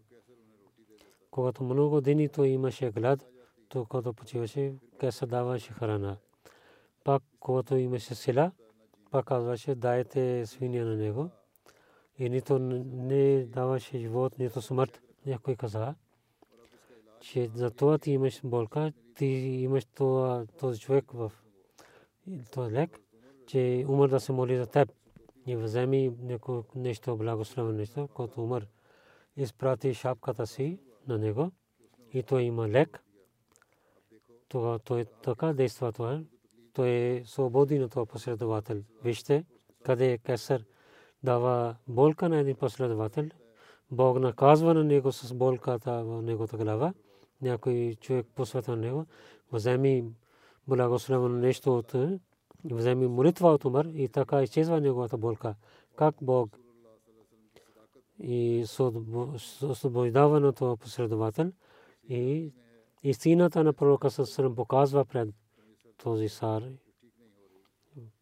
Когато 1.30 1.64
много 1.64 2.00
дни 2.00 2.28
той 2.28 2.48
имаше 2.48 2.90
глад, 2.90 3.26
то 3.68 3.84
когато 3.84 4.12
почиваше, 4.12 4.74
къса 5.00 5.26
даваше 5.26 5.72
храна. 5.72 6.16
Пак 7.04 7.22
когато 7.40 7.76
имаше 7.76 8.14
сила, 8.14 8.52
пак 9.10 9.26
казваше, 9.26 9.74
дайте 9.74 10.46
свиния 10.46 10.86
на 10.86 10.96
него. 10.96 11.30
И 12.18 12.28
нито 12.28 12.58
не 12.58 13.44
даваше 13.44 13.98
живот, 13.98 14.38
нито 14.38 14.62
смърт. 14.62 15.02
Някой 15.26 15.56
каза, 15.56 15.94
че 17.20 17.48
за 17.54 17.70
това 17.70 17.98
ти 17.98 18.10
имаш 18.10 18.40
болка, 18.44 18.92
ти 19.14 19.26
имаш 19.26 19.84
това, 19.84 20.46
този 20.58 20.80
човек 20.80 21.04
в 21.12 21.32
този 22.52 22.74
лек, 22.74 23.00
че 23.46 23.84
умър 23.88 24.08
да 24.08 24.20
се 24.20 24.32
моли 24.32 24.56
за 24.56 24.66
теб. 24.66 24.92
И 25.46 25.56
вземи 25.56 26.12
нещо 26.74 27.16
благословено 27.16 27.78
нещо, 27.78 28.08
който 28.14 28.42
умър. 28.42 28.66
Изпрати 29.36 29.94
шапката 29.94 30.46
си 30.46 30.78
на 31.06 31.18
него 31.18 31.50
и 32.12 32.22
той 32.22 32.42
има 32.42 32.68
лек. 32.68 33.04
Това 34.48 34.78
той 34.78 35.04
така 35.22 35.52
действа 35.52 35.92
това. 35.92 36.20
Той 36.72 36.88
е 36.88 37.22
свободи 37.26 37.78
на 37.78 37.88
това 37.88 38.06
последовател. 38.06 38.82
Вижте 39.04 39.44
къде 39.84 40.12
е 40.12 40.18
кесър 40.18 40.64
дава 41.22 41.76
болка 41.88 42.28
на 42.28 42.38
един 42.38 42.56
последовател. 42.56 43.28
Бог 43.90 44.18
наказва 44.18 44.74
на 44.74 44.84
него 44.84 45.12
с 45.12 45.34
болката 45.34 46.04
в 46.04 46.22
неговата 46.22 46.56
глава. 46.56 46.94
Някой 47.42 47.96
човек 48.00 48.26
посветва 48.34 48.76
на 48.76 48.82
него. 48.82 49.06
Вземи 49.52 50.04
благословено 50.68 51.38
нещо 51.38 51.76
от 51.78 51.94
вземи 52.64 53.06
молитва 53.06 53.48
от 53.48 53.64
умър 53.64 53.84
и 53.94 54.08
така 54.08 54.42
изчезва 54.42 54.80
неговата 54.80 55.16
болка. 55.16 55.54
Как 55.96 56.14
Бог 56.22 56.58
и 58.22 58.64
освобождава 59.62 60.40
на 60.40 60.52
това 60.52 60.76
последовател 60.76 61.52
и 62.08 62.52
истината 63.02 63.64
на 63.64 63.72
пророка 63.72 64.10
Сасрам 64.10 64.54
показва 64.54 65.04
пред 65.04 65.28
този 65.96 66.28
сар. 66.28 66.64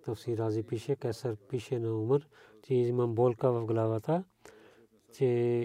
Тавси 0.04 0.38
Рази 0.38 0.62
пише, 0.62 0.96
Кесър 0.96 1.36
пише 1.36 1.78
на 1.78 1.98
Умър, 1.98 2.28
че 2.62 2.74
имам 2.74 3.14
болка 3.14 3.52
в 3.52 3.66
главата, 3.66 4.24
че 5.12 5.24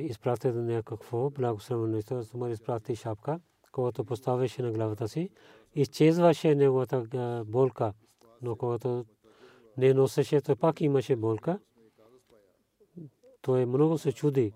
изпрати 0.10 0.52
да 0.52 0.62
някакво 0.62 1.30
благословено. 1.30 2.02
Умър 2.34 2.50
изпрати 2.50 2.96
шапка, 2.96 3.40
когато 3.72 4.04
поставяше 4.04 4.62
на 4.62 4.72
главата 4.72 5.08
си, 5.08 5.30
изчезваше 5.76 6.56
неговата 6.56 7.44
болка, 7.48 7.94
но 8.42 8.56
когато 8.56 9.06
не 9.78 9.94
носеше, 9.94 10.42
то 10.42 10.56
пак 10.56 10.82
имаше 10.82 11.16
болка. 11.16 11.60
Той 13.42 13.66
много 13.66 13.98
се 13.98 14.12
чуди. 14.12 14.54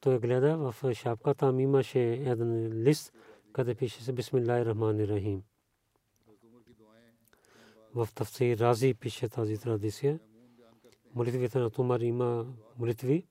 Той 0.00 0.18
гледа 0.18 0.56
в 0.56 0.94
шапка, 0.94 1.34
там 1.34 1.60
имаше 1.60 2.00
един 2.00 2.72
лист, 2.82 3.12
къде 3.54 3.74
пише 3.74 4.02
се 4.04 4.12
Бисмиллахи 4.12 4.64
Рахмани 4.64 5.08
Рахим. 5.08 5.42
В 7.94 8.08
Тавсир 8.14 8.58
Рази 8.58 8.94
пише 8.94 9.28
тази 9.28 9.58
традиция. 9.58 10.20
Молитвите 11.14 11.58
на 11.58 11.70
Тумар 11.70 12.00
има 12.00 12.46
молитви. 12.78 13.26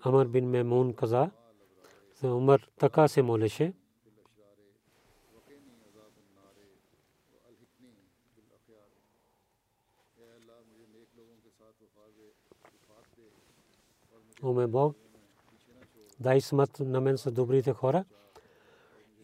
Амар 0.00 0.28
бин 0.28 0.50
Мемун 0.50 0.94
каза, 0.94 1.30
Умар 2.24 2.68
така 2.78 3.08
се 3.08 3.22
молеше. 3.22 3.74
О 14.42 14.52
ме 14.52 14.66
Бог, 14.66 14.96
дай 16.20 16.40
смърт 16.40 16.80
на 16.80 17.00
мен 17.00 17.18
с 17.18 17.32
добрите 17.32 17.72
хора 17.72 18.04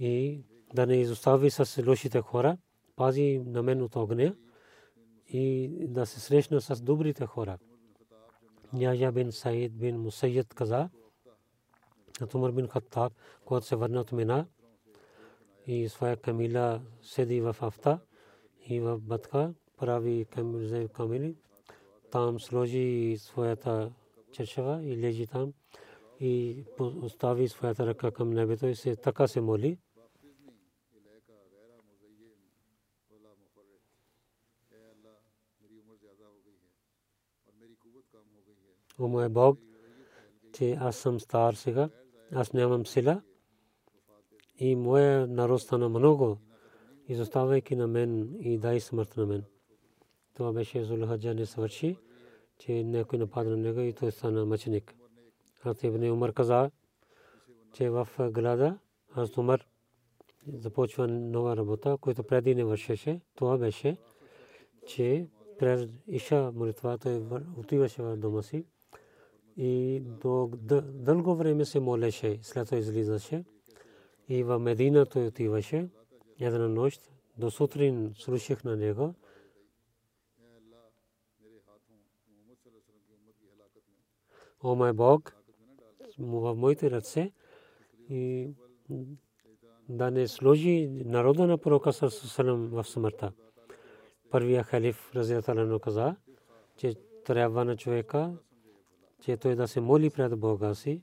и 0.03 0.45
да 0.75 0.87
не 0.87 0.97
изостави 0.97 1.51
с 1.51 1.83
лошите 1.87 2.21
хора. 2.21 2.57
Пази 2.97 3.43
на 3.47 3.63
мен 3.63 3.83
от 3.83 3.97
огня 3.97 4.35
и 5.29 5.71
да 5.89 6.07
се 6.07 6.21
срещна 6.21 6.61
с 6.61 6.83
добрите 6.83 7.27
хора. 7.27 7.59
Яжа 8.79 9.13
бин 9.13 9.33
Саид 9.33 9.79
бин 9.79 10.01
Мусайят 10.01 10.55
каза, 10.55 10.91
Умар 12.35 12.51
бин 12.51 12.69
Хаттаб, 12.69 13.13
когато 13.45 13.67
се 13.67 13.77
върна 13.77 14.01
от 14.01 14.13
Мина 14.13 14.47
и 15.67 15.89
своя 15.89 16.17
камила 16.17 16.81
седи 17.03 17.41
в 17.41 17.57
авта 17.61 17.99
и 18.69 18.81
в 18.81 18.99
батка, 18.99 19.55
прави 19.79 20.27
камили. 20.93 21.37
Там 22.11 22.41
сложи 22.41 23.17
своята 23.19 23.93
чершава 24.33 24.85
и 24.85 24.97
лежи 24.97 25.27
там 25.27 25.53
и 26.21 26.65
остави 26.81 27.49
своята 27.49 27.87
ръка 27.87 28.11
към 28.11 28.31
небето 28.31 28.67
и 28.67 28.75
се 28.75 28.97
така 28.97 29.29
се 29.29 29.41
моли. 29.41 29.79
О 38.99 39.09
мой 39.09 39.29
Бог, 39.29 39.59
че 40.53 40.73
аз 40.81 40.97
съм 40.97 41.21
стар 41.21 41.55
сега, 41.55 41.89
аз 42.33 42.53
нямам 42.53 42.87
сила 42.87 43.23
и 44.59 44.77
моя 44.77 45.27
народ 45.27 45.63
стана 45.63 45.89
много, 45.89 46.39
изоставайки 47.09 47.77
на 47.77 47.87
мен 47.87 48.37
и 48.41 48.59
дай 48.59 48.81
смърт 48.81 49.17
на 49.17 49.27
мен. 49.27 49.45
Това 50.35 50.53
беше 50.53 50.85
Зулхаджа 50.85 51.35
не 51.35 51.47
свърши, 51.47 51.97
че 52.59 52.85
някой 52.85 53.19
нападна 53.19 53.51
на 53.51 53.57
него 53.57 53.81
и 53.81 53.93
той 53.93 54.13
стана 54.13 54.47
мъченик. 54.47 54.95
Аз 55.65 55.83
Ибн 55.83 56.11
Умар 56.11 56.33
каза, 56.33 56.71
че 57.73 57.91
в 57.91 58.09
града 58.31 58.79
аз 59.15 59.39
Умар 59.39 59.67
започва 60.47 61.09
нова 61.09 61.57
работа, 61.57 61.97
която 62.01 62.23
преди 62.23 62.55
не 62.55 62.65
вършеше. 62.65 63.21
Това 63.35 63.59
беше, 63.59 63.97
че 64.87 65.29
през 65.59 65.89
Иша 66.07 66.53
молитва 66.53 66.99
той 66.99 67.23
отиваше 67.57 68.03
в 68.03 68.17
дома 68.17 68.43
си 68.43 68.67
и 69.57 70.03
дълго 70.93 71.35
време 71.35 71.65
се 71.65 71.81
молеше, 71.81 72.39
след 72.43 72.67
това 72.67 72.79
излизаше 72.79 73.45
и 74.29 74.43
в 74.43 74.59
Медина 74.59 75.07
той 75.07 75.27
отиваше 75.27 75.89
една 76.41 76.69
нощ, 76.69 77.11
до 77.39 77.51
сутрин 77.51 78.13
слушах 78.17 78.65
на 78.65 78.77
него. 78.77 79.15
О 84.63 84.75
мой 84.75 84.93
Бог, 84.93 85.37
в 86.19 86.55
моите 86.55 86.91
ръце 86.91 87.33
и 88.11 88.51
да 89.89 90.11
не 90.11 90.29
сложи 90.29 90.89
народа 90.89 91.47
на 91.47 91.59
пророка 91.59 91.93
в 92.47 92.85
смъртта. 92.85 93.33
първия 94.31 94.63
халиф 94.63 95.15
Разияталано 95.15 95.79
каза, 95.79 96.17
че 96.77 96.95
трябва 97.25 97.65
на 97.65 97.77
човека, 97.77 98.35
че 99.23 99.37
той 99.37 99.55
да 99.55 99.69
се 99.69 99.81
моли 99.81 100.11
пред 100.11 100.39
Бога 100.39 100.75
си. 100.75 101.03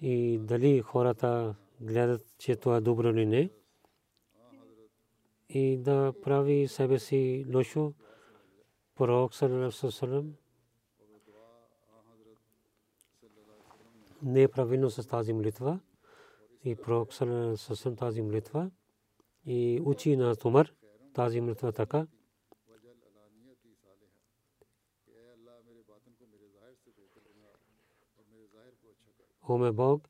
И 0.00 0.38
дали 0.38 0.80
хората 0.80 1.54
гледат, 1.80 2.34
че 2.38 2.56
това 2.56 2.76
е 2.76 2.80
добро 2.80 3.08
или 3.08 3.26
не. 3.26 3.50
И 5.48 5.76
да 5.78 6.12
прави 6.22 6.68
себе 6.68 6.98
си 6.98 7.46
лошо. 7.54 7.92
Пророк 8.94 9.34
Салам 9.34 10.34
не 14.22 14.42
е 14.42 14.48
правилно 14.48 14.90
с 14.90 15.06
тази 15.06 15.32
молитва. 15.32 15.80
И 16.64 16.76
пророк 16.76 17.12
Салам 17.12 17.96
тази 17.96 18.22
молитва. 18.22 18.70
И 19.44 19.82
учи 19.84 20.16
на 20.16 20.36
Тумар 20.36 20.72
тази 21.14 21.40
молитва 21.40 21.72
така. 21.72 22.06
О 29.48 29.58
ме 29.58 29.72
Бог, 29.72 30.08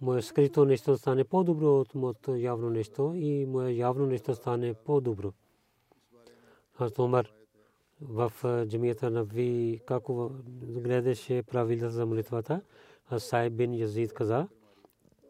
мое 0.00 0.22
скрито 0.22 0.64
нещо 0.64 0.96
стане 0.96 1.24
по-добро 1.24 1.80
от 1.80 1.94
моето 1.94 2.36
явно 2.36 2.70
нещо 2.70 3.12
и 3.14 3.46
мое 3.46 3.70
явно 3.70 4.06
нещо 4.06 4.34
стане 4.34 4.74
по-добро. 4.74 5.32
Аз 6.78 6.92
Тумар 6.92 7.32
в 8.00 8.32
джамията 8.66 9.10
на 9.10 9.24
Ви, 9.24 9.80
како 9.86 10.30
гледаше 10.62 11.42
правилата 11.42 11.90
за 11.90 12.06
молитвата, 12.06 12.60
а 13.10 13.18
Сайб 13.18 13.52
бин 13.52 13.74
Язид 13.74 14.12
каза, 14.12 14.48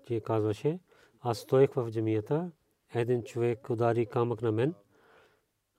че 0.06 0.20
казваше, 0.20 0.78
аз 1.20 1.38
стоех 1.38 1.72
в 1.72 1.90
джамията, 1.90 2.50
един 2.94 3.22
човек 3.22 3.70
удари 3.70 4.06
камък 4.06 4.42
на 4.42 4.52
мен, 4.52 4.74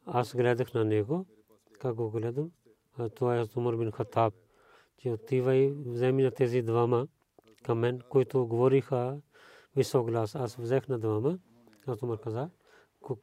аз 0.06 0.36
гледах 0.36 0.74
на 0.74 0.86
него, 0.86 1.26
как 1.80 1.96
го 1.96 2.10
гледам, 2.10 2.52
а 2.98 3.10
това 3.10 3.40
е 3.40 3.46
Умар 3.56 3.76
бин 3.76 3.92
Хатаб, 3.92 4.34
че 4.98 5.10
отивай, 5.10 5.74
вземи 5.86 6.24
на 6.24 6.32
тези 6.32 6.62
двама 6.62 7.08
към 7.68 7.80
мен, 7.80 8.02
които 8.10 8.48
говориха 8.48 9.22
висок 9.76 10.08
глас. 10.08 10.36
Аз 10.36 10.56
взех 10.56 10.88
на 10.88 11.00
двама, 11.00 11.40
аз 11.88 12.04
Умар 12.04 12.20
каза, 12.20 12.50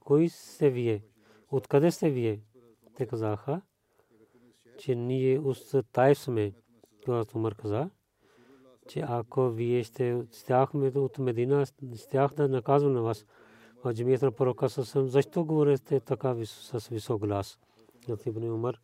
кои 0.01 0.29
сте 0.29 0.71
вие? 0.71 1.05
Откъде 1.51 1.91
сте 1.91 2.11
вие? 2.11 2.41
Те 2.97 3.07
казаха, 3.07 3.61
че 4.79 4.95
ние 4.95 5.41
тай 5.93 6.15
сме. 6.15 6.53
Това 7.03 7.25
Умар 7.35 7.55
каза, 7.55 7.91
че 8.89 9.05
ако 9.09 9.51
вие 9.51 9.85
ще 9.85 10.23
стяхме 10.31 10.89
от 10.89 11.19
Медина, 11.19 11.67
стях 11.95 12.35
да 12.35 12.49
наказвам 12.49 12.93
на 12.93 13.03
вас. 13.03 13.27
А 13.85 13.95
джамията 13.95 14.25
на 14.27 14.33
пророка 14.33 14.69
съм, 14.69 15.09
защо 15.09 15.45
говорите 15.45 16.01
така 16.01 16.37
с 16.45 16.89
висок 16.89 17.27
глас? 17.27 17.59
Ибн 18.27 18.51
Умар, 18.51 18.81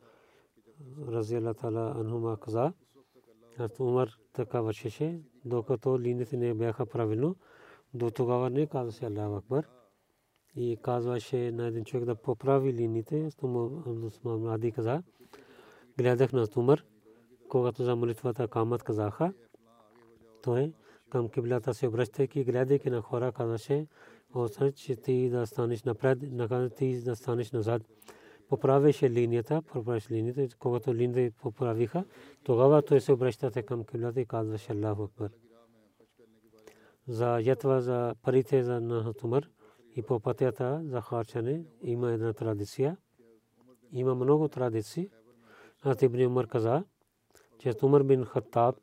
рази 1.08 1.36
Аллах 1.36 1.56
Тала 1.56 1.94
Анхума 1.96 2.36
каза, 2.40 2.72
Умар 3.80 4.08
така 4.32 4.60
вършеше, 4.60 5.20
докато 5.44 6.00
линиите 6.00 6.36
не 6.36 6.54
бяха 6.54 6.86
правилно, 6.86 7.36
до 7.94 8.10
тогава 8.10 8.50
не 8.50 8.66
казваше 8.66 9.04
Аллах 9.04 9.38
Акбар. 9.38 9.66
И 10.56 10.78
казваше 10.82 11.52
на 11.52 11.66
един 11.66 11.84
човек 11.84 12.04
да 12.04 12.14
поправи 12.14 12.72
линиите, 12.72 13.28
Ади 14.46 14.72
каза, 14.72 15.02
гледах 15.98 16.32
на 16.32 16.46
Умар, 16.56 16.84
когато 17.48 17.84
за 17.84 17.96
молитвата 17.96 18.48
камат 18.48 18.82
казаха, 18.82 19.32
той 20.42 20.72
към 21.10 21.28
киблата 21.28 21.74
се 21.74 21.88
обръщайки, 21.88 22.44
гледайки 22.44 22.90
на 22.90 23.00
хора, 23.00 23.32
казваше, 23.32 23.86
че 24.74 24.96
ти 24.96 25.30
да 25.30 25.46
станеш 25.46 25.82
напред, 25.82 26.18
наказа 26.22 26.70
ти 26.70 27.02
да 27.02 27.16
станеш 27.16 27.52
назад. 27.52 27.82
Поправяше 28.50 29.10
линията, 29.10 29.62
поправяше 29.62 30.14
линията, 30.14 30.56
когато 30.58 30.94
линията 30.94 31.36
поправиха, 31.42 32.04
тогава 32.44 32.82
той 32.82 33.00
се 33.00 33.12
обръщате 33.12 33.62
към 33.62 33.84
киблата 33.84 34.20
и 34.20 34.26
казваше 34.26 34.72
Аллаху 34.72 35.02
Акбар. 35.02 35.30
За 37.08 37.40
ятва 37.40 37.80
за 37.80 38.14
парите 38.22 38.62
за 38.62 38.80
Нахатумър 38.80 39.50
и 39.96 40.02
по 40.02 40.20
пътята 40.20 40.80
за 40.84 41.00
харчане 41.00 41.64
има 41.82 42.12
една 42.12 42.32
традиция. 42.32 42.96
Има 43.92 44.14
много 44.14 44.48
традиции. 44.48 45.10
Ат 45.84 46.02
Ибн 46.02 46.26
Умар 46.26 46.46
каза, 46.46 46.84
че 47.58 47.74
Тумар 47.74 48.02
бин 48.02 48.24
Хаттаб 48.24 48.76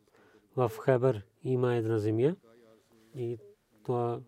в 0.56 0.72
Хебър 0.86 1.26
има 1.44 1.76
една 1.76 2.00
земя 2.00 2.36
и 3.16 3.38
това 3.84 4.20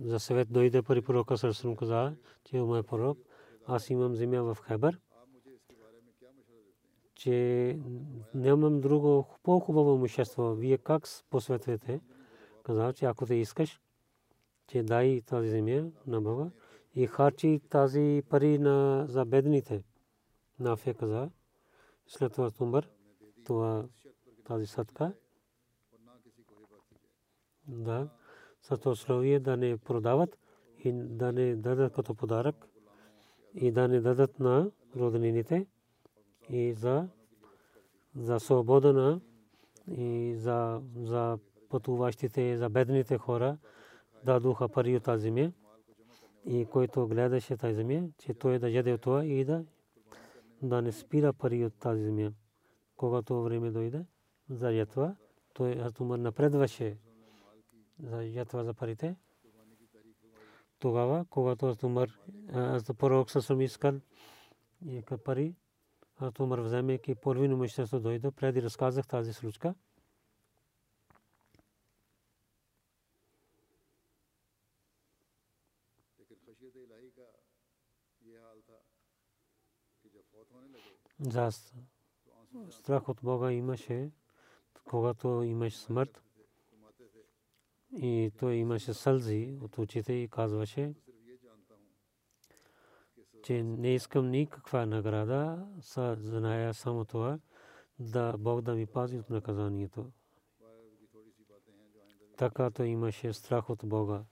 за 0.00 0.20
съвет 0.20 0.52
дойде 0.52 0.82
при 0.82 1.02
пророка 1.02 1.38
Сърсъм 1.38 1.76
каза, 1.76 2.16
че 2.44 2.56
мой 2.56 2.82
пророк, 2.82 3.18
аз 3.66 3.90
имам 3.90 4.14
земя 4.14 4.42
в 4.42 4.58
Хебър, 4.66 5.00
че 7.14 7.78
нямам 8.34 8.80
друго 8.80 9.26
по-хубаво 9.42 9.94
имущество. 9.94 10.54
Вие 10.54 10.78
как 10.78 11.08
посветвате? 11.30 12.00
Каза, 12.62 12.92
че 12.92 13.04
ако 13.04 13.26
те 13.26 13.34
искаш, 13.34 13.80
че 14.66 14.82
дай 14.82 15.22
тази 15.26 15.48
земя 15.48 15.90
на 16.06 16.20
Бога 16.20 16.50
и 16.94 17.06
харчи 17.06 17.60
тази 17.70 18.22
пари 18.28 18.58
на, 18.58 19.06
за 19.08 19.24
бедните. 19.24 19.84
Нафия 20.58 20.94
каза, 20.94 21.30
след 22.06 22.32
това 22.32 22.50
Тумбър, 22.50 22.90
това 23.44 23.88
тази 24.44 24.66
садка. 24.66 25.12
Да 27.68 28.08
с 28.74 28.90
условие 28.90 29.40
да 29.40 29.56
не 29.56 29.76
продават 29.76 30.38
и 30.84 30.92
да 30.92 31.32
не 31.32 31.56
дадат 31.56 31.92
като 31.92 32.14
подарък 32.14 32.68
и 33.56 33.70
да 33.70 33.88
не 33.88 34.00
дадат 34.00 34.40
на 34.40 34.70
роднините 34.96 35.66
и 36.50 36.72
за 36.72 37.08
за 38.16 38.40
свобода 38.40 38.92
на 38.92 39.20
и 39.88 40.34
за 40.36 40.82
за 40.96 41.38
пътуващите, 41.68 42.56
за 42.56 42.68
бедните 42.68 43.18
хора 43.18 43.58
дадоха 44.24 44.68
пари 44.68 44.96
от 44.96 45.02
тази 45.02 45.22
земя 45.22 45.52
и 46.46 46.66
който 46.66 47.08
гледаше 47.08 47.56
тази 47.56 47.74
земя, 47.74 48.08
че 48.18 48.34
той 48.34 48.58
да 48.58 48.70
яде 48.70 48.92
от 48.92 49.00
това 49.00 49.24
и 49.24 49.44
да 49.44 49.64
да 50.62 50.82
не 50.82 50.92
спира 50.92 51.32
пари 51.32 51.64
от 51.64 51.74
тази 51.74 52.02
земя. 52.02 52.32
Когато 52.96 53.42
време 53.42 53.70
дойде 53.70 54.06
за 54.50 54.72
ятва, 54.72 55.16
той 55.54 55.72
Азумар 55.72 56.18
напредваше 56.18 56.98
за 58.02 58.24
ятва 58.24 58.64
за 58.64 58.74
парите. 58.74 59.16
Тогава, 60.78 61.26
когато 61.30 61.66
аз 61.66 61.82
умър, 61.82 62.20
аз 62.52 62.84
пророк 62.98 63.30
съм 63.30 63.60
искал 63.60 64.00
пари, 65.24 65.54
аз 66.16 66.40
умър 66.40 66.60
вземайки 66.60 67.14
половин 67.14 67.50
имущество 67.52 68.00
дойде, 68.00 68.30
преди 68.30 68.62
разказах 68.62 69.06
тази 69.06 69.32
случка. 69.32 69.74
За 81.20 81.50
страх 82.70 83.08
от 83.08 83.20
Бога 83.22 83.52
имаше, 83.52 84.10
когато 84.84 85.42
имаш 85.42 85.76
смърт 85.76 86.25
и 87.96 88.30
той 88.38 88.54
имаше 88.54 88.94
сълзи 88.94 89.58
от 89.60 89.78
очите 89.78 90.12
и 90.12 90.28
казваше, 90.28 90.94
че 93.42 93.62
не 93.62 93.94
искам 93.94 94.30
никаква 94.30 94.86
награда, 94.86 95.66
са 95.80 96.16
зная 96.20 96.74
само 96.74 97.04
това, 97.04 97.38
да 97.98 98.36
Бог 98.38 98.60
да 98.60 98.74
ми 98.74 98.86
пази 98.86 99.18
от 99.18 99.30
наказанието. 99.30 100.12
Така 102.36 102.70
то 102.70 102.84
имаше 102.84 103.32
страх 103.32 103.70
от 103.70 103.80
Бога. 103.84 104.24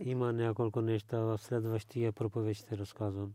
Има 0.00 0.32
няколко 0.32 0.80
неща 0.80 1.20
в 1.20 1.38
следващия 1.38 2.12
проповед 2.12 2.56
ще 2.56 2.78
разказвам. 2.78 3.34